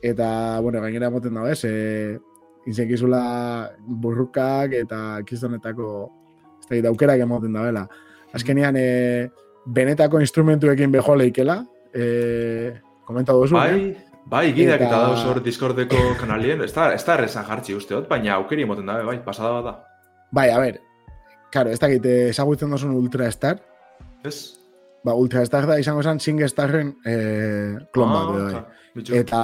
[0.02, 2.18] eta, bueno, gainera moten da, ez, e,
[2.68, 3.22] inzekizula
[3.88, 6.10] burrukak eta kiztonetako
[6.70, 7.88] ez da, daukerak emoten da, bela.
[8.36, 9.30] Azkenean, e,
[9.66, 11.62] benetako instrumentuekin beho leikela,
[11.94, 12.74] e,
[13.08, 13.96] komenta duzu, bai,
[14.28, 18.10] Bai, gideak eta, eta dauz hor Discordeko kanalien, ez da, ez da errezan jartzi usteot,
[18.10, 19.76] baina aukeri emoten dabe, bai, pasada bat da.
[20.36, 20.82] Bai, a ber,
[21.54, 23.62] karo, ez da gite, esagutzen dozun Ultra Star.
[24.28, 24.36] Ez?
[25.08, 28.66] Ba, Ultra Star da izango zen Sing Starren eh, klon bat, ah,
[28.98, 29.06] bai.
[29.16, 29.42] Eta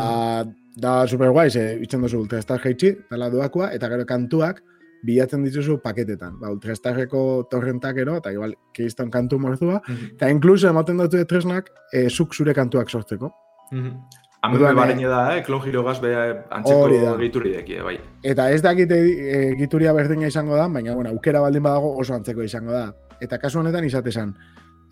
[0.83, 4.59] da super guai, ze, itzen dozu Ultra Star jaitsi, dala duakoa, eta gero kantuak,
[5.03, 6.39] bilatzen dituzu paketetan.
[6.39, 10.31] Ba, Ultra Starreko torrentak ero, eta igual, keizton kantu morzua, eta mm -hmm.
[10.31, 13.31] inkluso ematen dut tresnak, eh, zuk zure kantuak sortzeko.
[13.71, 14.21] Mm -hmm.
[14.43, 15.43] Hamen be baren da, eh?
[15.43, 17.93] klon giro gaz antzeko gituri deki, bai.
[18.27, 22.43] Eta ez dakit e, gituria berdina izango da, baina bueno, aukera baldin badago oso antzeko
[22.43, 22.93] izango da.
[23.21, 24.33] Eta kasu honetan izate zen,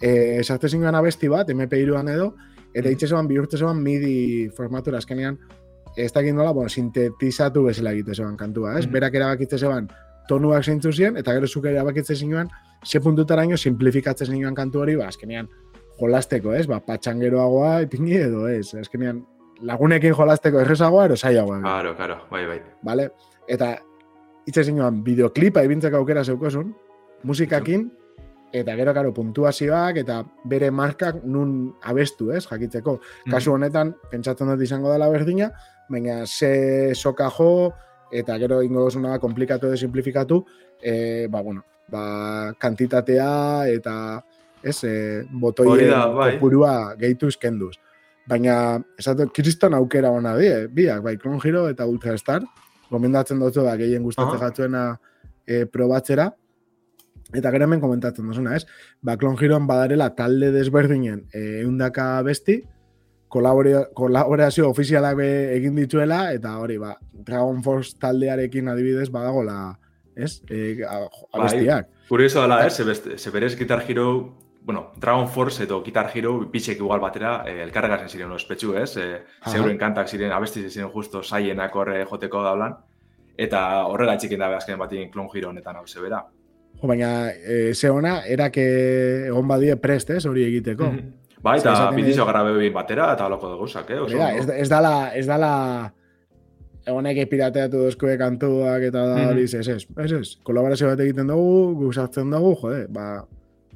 [0.01, 2.36] e, esarte abesti bat, MP2an edo,
[2.74, 2.91] eta mm.
[2.93, 5.38] itxe bihurtze zeban MIDI formatura azkenean,
[5.95, 8.87] ez dakit nola, bueno, sintetizatu bezala egite zeban kantua, ez?
[8.87, 8.91] Mm.
[8.91, 9.89] Berak erabakitze zeban
[10.31, 12.49] tonuak zeintzu ziren, eta gero zuke erabakitze zinguan,
[12.85, 15.49] ze puntutara ino simplifikatze zinguan kantu hori, ba, azkenean,
[15.99, 16.65] jolasteko, ez?
[16.69, 18.73] Ba, patxangeroagoa ipini edo, ez?
[18.79, 19.23] Azkenean,
[19.67, 21.61] lagunekin jolasteko errezagoa, ero zaiagoa.
[21.61, 22.59] Claro, claro, bai, bai.
[22.87, 23.09] Vale?
[23.51, 23.73] Eta,
[24.47, 26.71] itse zinuan, bideoklipa ibintzeko aukera zeukosun,
[27.27, 27.89] musikakin,
[28.51, 32.97] eta gero, karo, puntuazioak, eta bere markak nun abestu, ez, jakitzeko.
[32.99, 33.35] Mhm.
[33.35, 35.51] Kasu honetan, pentsatzen dut izango dela berdina,
[35.91, 37.71] baina ze soka jo,
[38.11, 40.41] eta gero ingo dozuna komplikatu edo simplifikatu,
[40.81, 43.95] e, ba, bueno, ba, kantitatea eta
[44.63, 46.33] ez, e, botoien da, bai.
[46.35, 47.75] kopurua gehituz kenduz.
[48.27, 52.45] Baina, esatu, kriston aukera ona die, biak, bai, Clone Hero eta Ultra Star,
[52.91, 54.49] gomendatzen dutzu da gehien gustatzen Aha.
[54.49, 54.83] jatzuena
[55.47, 56.29] e, probatzera,
[57.31, 58.67] eta gero hemen komentatzen duzuna, ez?
[59.01, 62.61] Ba, Clone Heroan badarela talde desberdinen eundaka besti,
[63.32, 69.77] kolaborazio ofizialak egin dituela, eta hori, ba, Dragon Force taldearekin adibidez badagola,
[70.15, 70.41] ez?
[70.49, 71.07] E, a-
[71.39, 71.88] abestiak.
[72.09, 76.39] Kurioso dela, ez, ze, beste- ze berez Guitar Hero, bueno, Dragon Force edo Guitar Hero
[76.51, 78.97] bitxek igual batera, eh, elkarregazen ziren ospetsu, ez?
[78.97, 82.75] Eh, zeuren kantak ziren, abesti ziren justo saienak horre joteko daulan,
[83.38, 86.25] eta horrela txikin dabe azken batien Clone Hero honetan hau zebera.
[86.82, 90.84] Jo, baina, e, ze ona, erak eh, egon badie prest, ez, hori egiteko.
[90.91, 91.13] Mhm.
[91.43, 93.97] Bai, eta bidizio grabe egin batera, eta holako dagozak, eh?
[93.99, 94.53] Hori Oso, da, ondo.
[94.53, 95.51] ez, ez dala, ez dala
[96.85, 99.29] egonek pirateatu dozkue kantuak eta da Mhm.
[99.31, 99.67] hori, ez, ez,
[99.97, 103.25] ez, ez, kolaborazio bat egiten dugu, guzartzen dugu, jode, ba,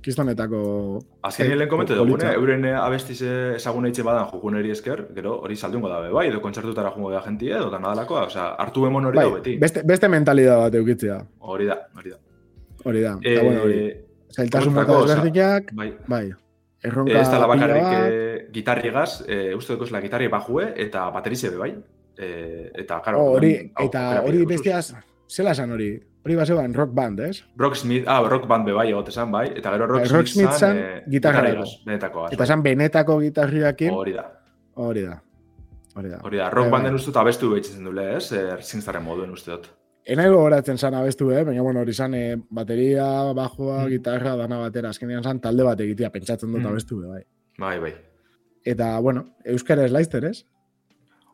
[0.05, 1.01] kistonetako...
[1.25, 2.33] Azken Eh, lehen komentu politxa.
[2.33, 6.27] dugune, euren eh, abestiz eh, ezagun eitxe badan jokuneri esker, gero hori saldungo dabe, bai,
[6.29, 9.57] edo kontzertutara jungo da jentia, edo nadalakoa, osea, hartu emon hori Bai, da beti.
[9.57, 12.17] beste, beste mentalidad bat eukitzea, Hori da, hori da.
[12.85, 13.79] hori da, eta bueno, hori.
[13.87, 14.01] Eh,
[14.35, 16.25] Zailtasun mota desberdinak, bai, bai,
[16.85, 21.49] erronka Ez pila bakarrik bat, eh, gitarrigaz, eh, uste dut la gitarri bajue eta baterize
[21.49, 21.71] be bai.
[22.17, 24.93] Eh, eta, karo, oh, hori, hau, eta hori pide bestiaz,
[25.27, 25.89] zela esan hori,
[26.23, 27.43] hori bazeban rock band, ez?
[27.57, 29.49] Rock Smith, ah, Rock Band be bai egote zan, bai.
[29.55, 30.79] Eta gero Rock, Bai, Rock Smith zan,
[31.11, 31.11] gitarrarako.
[31.11, 32.29] gitarrigaz, benetakoa.
[32.31, 34.23] Eta esan benetako gitarriakin, Hori da,
[34.75, 35.21] hori da,
[35.95, 36.21] hori da.
[36.23, 36.49] hori da.
[36.49, 37.01] Rock Bai, Banden bai.
[37.01, 38.31] uste dut abestu behitzen dule, ez?
[38.61, 39.67] Singstarren moduen uste dut.
[40.05, 41.43] Enaigo goratzen zan abestu, eh?
[41.47, 43.89] baina bueno, hori zan eh, bateria, bajoa, Mm.
[43.89, 46.67] gitarra, dana batera, azkenean zan talde bat egitea, pentsatzen dut Mm.
[46.67, 47.23] abestu, be, bai.
[47.57, 47.93] Bai, bai.
[48.63, 50.45] Eta, bueno, euskara ez laizter, ez?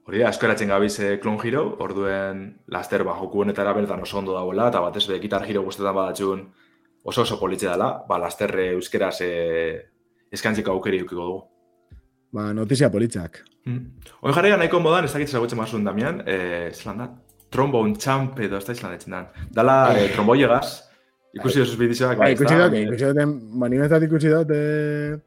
[0.07, 4.33] Hori da, eskeratzen gabiz eh, Clone Hero, orduen laster ba, joku honetara bertan oso ondo
[4.33, 6.47] dagoela, eta batez be, Guitar Hero guztetan badatxun
[7.03, 9.89] oso oso politxe dela, ba, laster euskeraz eh,
[10.31, 11.43] eskantziko aukeri eukiko dugu.
[12.31, 13.43] Ba, notizia politzak.
[13.65, 13.99] Mm.
[14.21, 17.09] Hoi jarria nahiko modan, ez dakit zagutzen mazun Damian, eh, zelan da,
[17.51, 19.27] trombone champ edo ez da izan detzen dan.
[19.51, 20.67] Dala eh, tromboiegaz,
[21.35, 25.17] ikusi dozuz bidizioak, Bai, ikusi dut, ikusi dut, manimetat ikusi dut, eh,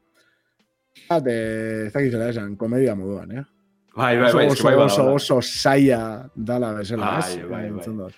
[1.09, 3.45] bat, eh, ez dakit zela esan, komedia moduan, eh?
[3.95, 5.14] Bai, bai, Oso, bai, oso, bai, bai, oso, bai.
[5.20, 6.01] oso saia
[6.35, 7.49] dala bezala, Bai, ez?
[7.51, 7.85] bai, bai.
[7.87, 8.14] Dut.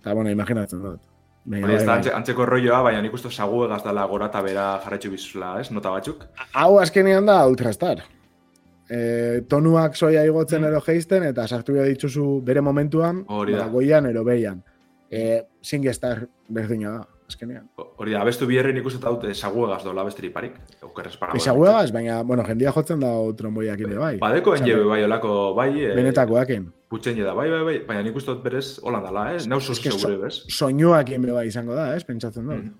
[0.00, 1.00] Eta, bueno, imaginatzen dut.
[1.44, 1.96] Baina, Hori ez bai, da bai.
[2.00, 5.68] antze, antzeko rolloa, baina nik uste zaguegaz dala gora eta bera jarretxu bizula, ez?
[5.70, 6.24] Nota batzuk.
[6.56, 8.00] Hau azkenean da Ultrastar.
[8.90, 10.64] E, tonuak soia igotzen Mm.
[10.68, 13.64] ero geisten, eta sartu behar dituzu bere momentuan, Hori da.
[13.64, 14.62] ba, goian ero behian.
[15.10, 17.70] E, Singstar berdina da, azkenean.
[17.76, 20.52] Hori da, abestu biherri nik uste dut zaguegaz dola besterik parik.
[20.82, 21.32] Okerrez para.
[21.34, 24.18] Ezaguegaz, baina, bueno, jendia jotzen da tromboiak ere bai.
[24.18, 26.72] Badeko enjebe bai olako, bai, eh, Benetakoaken.
[26.90, 29.38] Putxen da, bai, bai, bai, baina nik uste dut berez holan dala, eh?
[29.48, 30.44] Nau Es oso que so- segure, bez?
[30.48, 32.04] Soinuak ebe bai izango da, ez?
[32.04, 32.56] Pentsatzen dut.
[32.56, 32.74] Mm.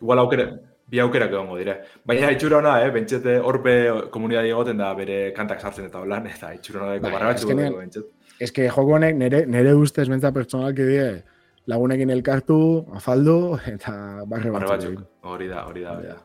[0.00, 0.48] Igual aukera,
[0.92, 1.78] bi aukerak egongo dire.
[2.04, 2.90] Baina itxura ona, eh?
[2.92, 3.76] Bentsete horpe
[4.12, 8.04] komunidadi egoten da bere kantak sartzen eta holan, eta itxura ona dago Bai, barra batzu
[8.52, 11.06] que joko honek nere, nere ustez bentsa pertsonalki die
[11.70, 12.58] lagunekin elkartu,
[12.98, 13.94] afaldu, eta
[14.26, 14.70] barre batzuk.
[14.72, 16.18] batzuk, hori da, hori da, hori da.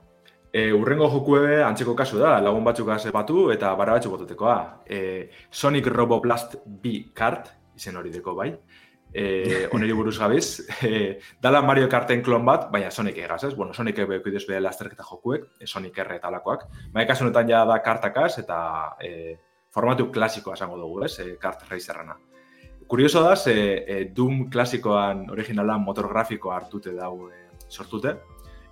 [0.52, 4.58] E, urrengo jokue antzeko kasu da, lagun batzuk batu eta barra batzuk bototekoa.
[4.90, 8.50] E, Sonic Roboblast B kart, izen hori deko bai.
[9.18, 13.56] E, oneri buruz gabiz, e, dala Mario Karten klon bat, baina Sonic egaz, ez?
[13.58, 16.68] Bueno, Sonic ebe kuidez beha lasterketa jokuek, e, Sonic R eta alakoak.
[16.94, 18.60] Baina kasu honetan ja da kartakaz eta
[19.02, 19.38] e,
[19.74, 21.16] formatu klasikoa esango dugu, ez?
[21.24, 22.14] E, kart racerrana.
[22.88, 28.14] Kurioso da, ze e, Doom klasikoan originalan motor grafikoa hartute dau e, sortute,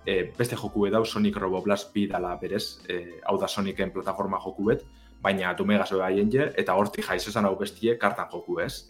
[0.06, 4.70] e, beste joku edau Sonic Roboblast bi dala berez, e, hau da Sonicen plataforma joku
[4.70, 4.86] bet,
[5.20, 8.86] baina Dumegaz beba je, eta hortik jaiz esan hau bestie kartan joku ez.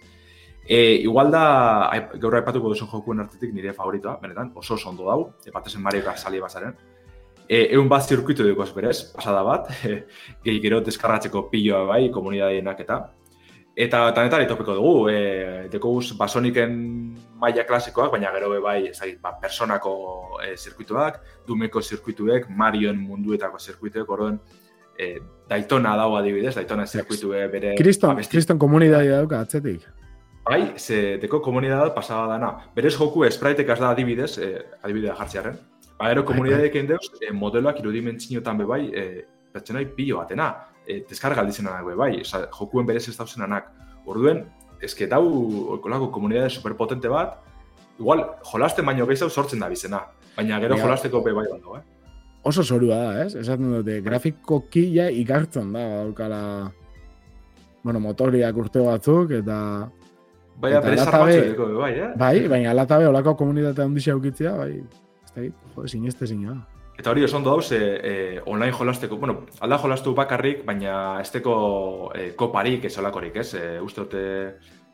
[0.69, 1.45] E, igual da,
[2.19, 6.19] gaur aipatuko duzun jokuen artetik nire favoritoa, benetan, oso oso ondo dau, epatezen Mario Kart
[6.19, 6.75] sali bazaren.
[7.47, 10.01] E, egun bat zirkuitu dukoz berez, pasada bat, e,
[10.43, 12.99] gehi gero deskarratzeko piloa bai, komunidadienak eta.
[13.77, 16.75] Eta tanetari topiko dugu, e, dekoguz ba, Sonicen
[17.39, 19.93] maila klasikoak, baina gero be bai, ezagit, ba, personako
[20.43, 24.41] e, zirkuituak, Dumeko zirkuituek, Marioen munduetako zirkuituek, orduan,
[24.99, 25.13] e,
[25.47, 27.77] Daytona dago adibidez, Daytona zirkuitue bere...
[27.79, 29.87] Kriston, kriston komunitatea dauka, atzetik.
[30.47, 32.53] Bai, ze deko komunidad pasaba dana.
[32.75, 35.57] Berez joku spriteek az da adibidez, eh, adibidea jartzearen.
[35.99, 40.55] Ba, gero komunidadek deuz, eh, modeloak irudimentzinotan bebai, eh, pertsonai pilo batena.
[40.87, 43.73] Eh, deskarga aldizenanak bebai, Osa, jokuen berez ez dauzenanak.
[44.07, 44.45] Orduen,
[44.81, 47.39] eske dau kolako komunidade superpotente bat,
[47.99, 50.05] igual, jolasten baino gehiago sortzen da bizena.
[50.37, 50.83] Baina gero Ja.
[50.85, 51.83] jolasteko bebai dago, eh?
[52.45, 53.35] oso zorua da, ez?
[53.35, 56.71] Esaten dute, grafikoki ja ikartzen da, daukala,
[57.83, 59.91] bueno, motoriak urte batzuk, eta...
[60.57, 62.13] Eta bere edeko, bai, eh?
[62.17, 65.45] Bai, baina alata be, olako komunitate handixea ukitzea, bai, ez da,
[65.75, 66.57] jode, sineste zina.
[66.97, 71.29] Eta hori oso ondo dauz, e, e, online jolasteko, bueno, alda jolastu bakarrik, baina ez
[71.31, 71.57] teko
[72.17, 73.53] e, koparik ez olakorik, ez?
[73.55, 74.23] E, uste dute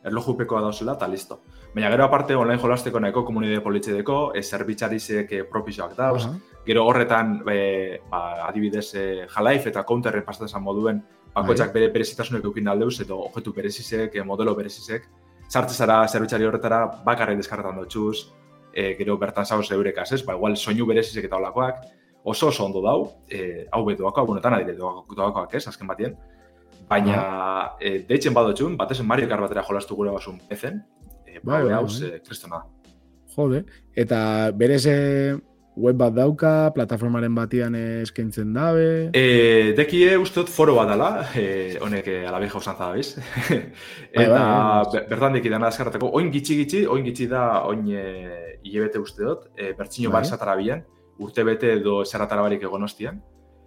[0.03, 1.39] erlojupekoa dauzela, eta listo.
[1.73, 6.35] Baina gero aparte online jolasteko nahiko komunidade politxedeko, e, zerbitzarizek e, propisoak dauz, Aha.
[6.67, 10.99] gero horretan, e, ba, adibidez, e, Half-Life eta Counterren pasatzen moduen,
[11.33, 15.07] bakoitzak bere berezitasunek eukin aldeuz, edo objektu berezizek, modelo berezizek,
[15.47, 18.29] sartze zara zerbitzari horretara, bakarrik deskarretan dutxuz,
[18.73, 20.21] e, gero bertan zauz eurekaz, ez?
[20.25, 21.83] Ba, igual soinu berezizek eta olakoak,
[22.23, 26.15] oso oso ondo dau, e, hau betu doakoak, buenetan adire doakoak, ez, azken batien.
[26.89, 30.83] Baina, e, deitzen badotxun, batez Mario Kart batera jolastu gure basun pezen,
[31.25, 32.15] e, Bai, bai, bai, hau, bai.
[32.15, 32.63] e, kristona.
[33.33, 33.63] Jode,
[33.97, 35.35] eta berez eh,
[35.75, 39.09] web bat dauka, plataformaren batian eskaintzen dabe.
[39.17, 43.15] E, dekie uste dut foro bat dala, e, honek e, alabeja usan zadabiz.
[43.17, 44.91] Bai, Eta bai, bai.
[44.93, 48.03] be- bertan deki dana azkarretako, oin gitxi gitxi, oin gitxi da, oin e,
[48.63, 50.19] hilebete uste dut, e, bertxino Bai.
[50.21, 50.83] bar esatara bian,
[51.19, 53.21] urte bete edo esaratara barik egon ostian.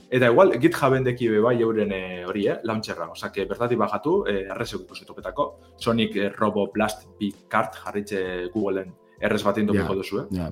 [0.07, 3.09] Eta igual, GitHuben deki be bai euren e, hori, eh, launcherra.
[3.11, 5.49] Osa, que bertatik bajatu, e, errezek ikusetopetako,
[5.83, 8.21] Sonic e, Robo Blast Big Kart jarritxe
[8.55, 10.25] Googleen errez bat indopiko duzu, eh?
[10.37, 10.51] Ja,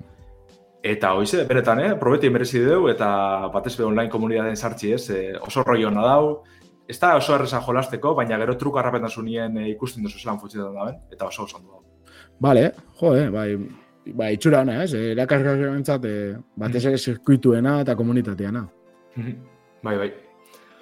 [0.84, 3.06] Eta hoize, beretan, eh, probeti merezi dugu eta
[3.52, 6.42] batez be online komunidaden sartzi ez, eh, oso roi hona dau.
[6.86, 10.98] Ez da oso erreza jolasteko, baina gero truko harrapentasunien eh, ikusten duzu zelan funtzionetan daben,
[11.10, 11.80] eta oso oso dago.
[12.38, 12.66] Vale,
[13.00, 13.56] jode, bai,
[14.12, 14.92] bai, itxura hona, ez?
[14.92, 18.66] Erakargarrentzat, eh, batez ere zirkuituena eta komunitateana.
[19.88, 20.10] bai, bai.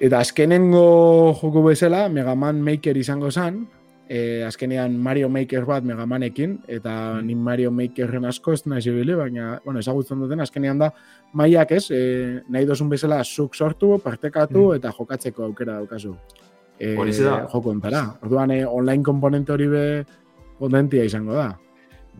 [0.02, 3.68] Eta azkenengo joko bezala, Mega Man Maker izango zen,
[4.08, 7.26] e, azkenean Mario Maker bat Mega Manekin, eta Mm.
[7.26, 10.92] ni Mario Makerren asko ez naiz ibili, baina, bueno, ezagutzen duten, azkenean da,
[11.32, 14.76] maiak ez, e, nahi dozun bezala zuk sortu, partekatu, Mm.
[14.76, 16.16] eta jokatzeko aukera daukazu.
[16.78, 17.46] E, Horixe da.
[17.52, 18.18] Joko ontara.
[18.22, 20.04] Orduan, e, online komponente hori be
[20.58, 21.58] potentia izango da.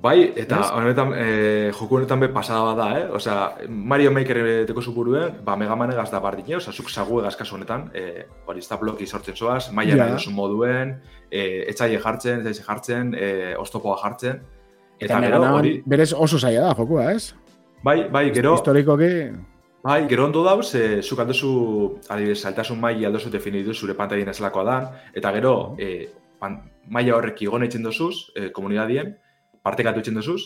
[0.01, 0.71] Bai, eta Ez?
[0.75, 3.05] honetan, eh, joku honetan be pasada bat da, eh?
[3.15, 7.37] Osea, Mario Maker teko zuburuen, ba, Mega Man egaz da bardine, osea, zuk zagu egaz
[7.37, 10.09] kasu honetan, eh, hori, ez da bloki sortzen zoaz, maia Ja.
[10.09, 14.41] nahi moduen, eh, etxaile jartzen, etxaile jartzen, eh, oztopoa jartzen,
[14.99, 17.35] Eta, eta gero, hori, berez oso zaila da jokua, ez?
[17.83, 19.31] bai, bai, gero, Historikoki,
[19.83, 24.65] Bai, gero ondo dauz, e, zuk aldozu, adibidez, saltasun maila aldozu definitu zure pantailin eselakoa
[24.65, 29.17] dan, eta gero, e, pan, maila horrek igon eitzen dozuz, e, komunidadien,
[29.63, 30.41] partekatu eitzen dozuz,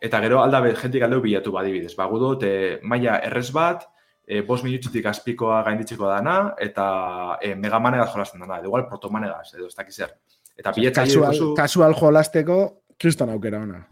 [0.00, 1.94] eta gero alda jentik aldeu bilatu badibidez.
[1.96, 3.86] Ba, gu dut, e, maila errez bat,
[4.26, 9.66] e, bos minutzutik azpikoa gainditzeko dana, eta e, megamanegaz jolasten dana, edo igual protomanegaz, edo
[9.66, 10.12] ez dakiz zer.
[10.58, 12.58] Eta biletza kasual, dituzu, kasual jolasteko,
[12.98, 13.86] kriston aukera ona.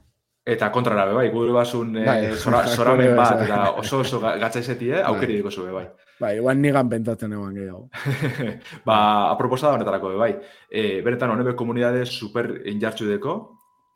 [0.46, 3.44] eta kontrara be, bai, gure basun e, Bai, zora, hardcore zoramen bat, bezala.
[3.46, 5.88] eta oso oso ga- gatzaizeti, eh, aukeri diko zube, bai.
[6.20, 7.88] Bai, igual nigan pentatzen egon gehiago.
[8.86, 8.98] ba,
[9.32, 10.30] aproposa da honetarako, be, bai.
[10.70, 13.34] E, beretan, honebe komunidade super injartxu deko,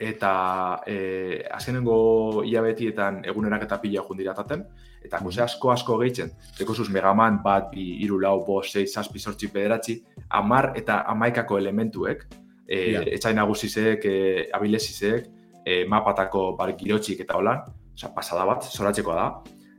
[0.00, 4.62] eta e, azkenengo hilabetietan egunerak eta pila jundirataten,
[5.04, 9.20] eta gose asko asko gehitzen, deko zuz Megaman bat, bi, iru, lau, bost, sei, zazpi,
[9.20, 9.98] sortzi, bederatzi,
[10.40, 12.24] amar eta amaikako elementuek,
[12.66, 13.02] e, Ja.
[13.02, 15.28] etxai nagusizek, e, abilesizek,
[15.64, 17.62] e, mapatako bar girotxik eta holan,
[17.94, 19.30] osea, pasada bat, zoratzekoa da.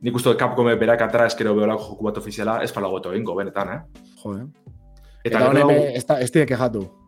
[0.02, 3.36] Nik uste dut Capcom berak atara eskero beholako joku bat ofiziala, ez palago eto egingo,
[3.36, 3.82] benetan, eh?
[4.24, 4.46] Jode.
[5.24, 7.01] Eta, Eta honen ez, da, ez kejatu.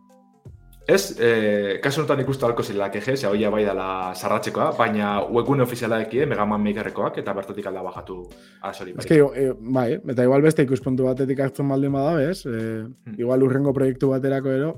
[0.86, 5.62] Ez, eh, kasu honetan ikustu halko zela keje, ze hoia bai dela sarratzekoa, baina webgune
[5.62, 8.18] ofiziala eki, Mega Man Makerrekoak, eta bertatik alda bajatu
[8.62, 12.44] azori Ez que, e, bai, eta igual beste ikuspuntu batetik hartzen baldin bada, bez?
[12.46, 13.14] E, Hmm.
[13.18, 14.74] igual urrengo proiektu baterako ero,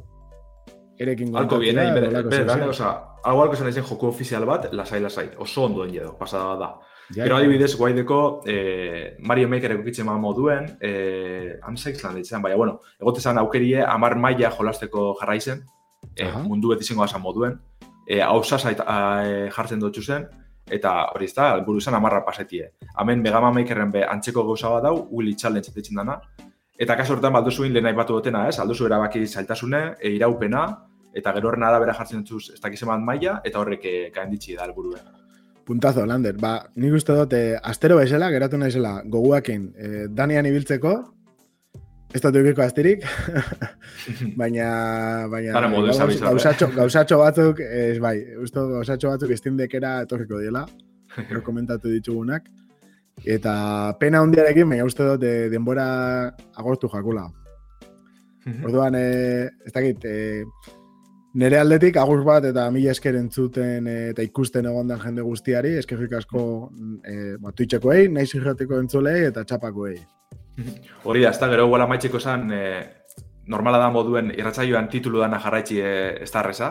[0.98, 2.56] erekin Alko bien, eh, bere, bere, zerbait.
[2.56, 6.58] bere, oza, algo alko zen joku ofizial bat, lasai, lasai, oso ondoen jedo, pasada bat
[6.58, 6.74] da.
[7.14, 12.80] Ja, Gero adibidez, guaideko, eh, Mario Maker egokitzen ma moduen, eh, Amsexland ditzen, baina, bueno,
[13.00, 15.62] egote zan aukerie, amar maila jolasteko jarraizen,
[16.24, 16.42] Aha.
[16.42, 17.58] mundu beti zingo azan moduen,
[18.06, 20.26] eh, hausasa eh, jartzen dutxu zen,
[20.70, 22.72] eta hori ez da, buru izan amarra pasetie.
[22.98, 26.20] Hemen Mega Man Makerren be antzeko gauza bat dau, Willy Challenge ditzen dana,
[26.78, 28.58] eta kasu horretan balduzuin lehen aipatu dutena, ez?
[28.58, 30.66] Alduzu erabaki zailtasune, e, iraupena,
[31.14, 35.06] eta gero horren arabera jartzen dutuz ez dakizen bat maila, eta horrek gainditzi da helburuen.
[35.66, 36.36] Puntazo, Lander.
[36.38, 40.92] Ba, nik uste dut, e, astero bezala, geratu naizela, goguakin, e, Danian ibiltzeko,
[42.14, 43.04] ez eukiko asterik,
[44.40, 44.68] baina,
[45.32, 50.66] baina, Dara modu gauzatxo, gauzatxo batzuk, ez bai, dut gauzatxo batzuk Steam Deckera etorriko diela,
[51.28, 52.48] gero komentatu ditugunak,
[53.24, 53.56] eta
[54.00, 55.86] pena hundiarekin, baina uste dut e, denbora
[56.56, 57.28] agortu jakula.
[58.62, 60.74] Orduan, e, ez dakit, e,
[61.36, 66.14] Nere aldetik, agur bat eta mila esker entzuten eh, eta ikusten egondan jende guztiari, eskerrik
[66.16, 66.42] asko
[67.04, 69.98] e, ba, Twitchekoei, naiz irrateko entzulei eta txapakoei.
[71.08, 72.50] Hori da, ez da, gero guala maitxeko zan,
[73.46, 76.70] normala da moduen irratzaioan titulu dana jarraitzi e, ez da reza.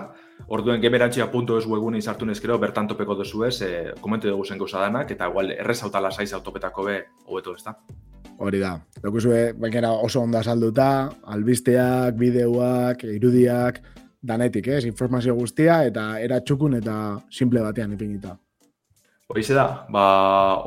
[0.51, 3.71] Orduen gemerantxia punto ez webune izartu neskero, bertan topeko dozu ez, e,
[4.01, 7.63] komente dugu zen gauza danak, eta igual errez hau tala saiz autopetako be, hobeto ez
[7.63, 7.77] da.
[8.37, 8.73] Hori da.
[9.01, 13.79] Dokuzue, baina oso onda salduta, albisteak, bideoak, irudiak,
[14.25, 14.83] danetik, ez?
[14.89, 16.97] Informazio guztia eta era txukun eta
[17.31, 18.35] simple batean ipinita.
[19.33, 20.01] Hoize da, ba,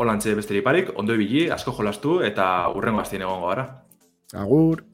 [0.03, 3.69] holantze besterik parik, ondo ibili, asko jolastu eta urrengo aztien egongo gara.
[4.35, 4.88] Agur!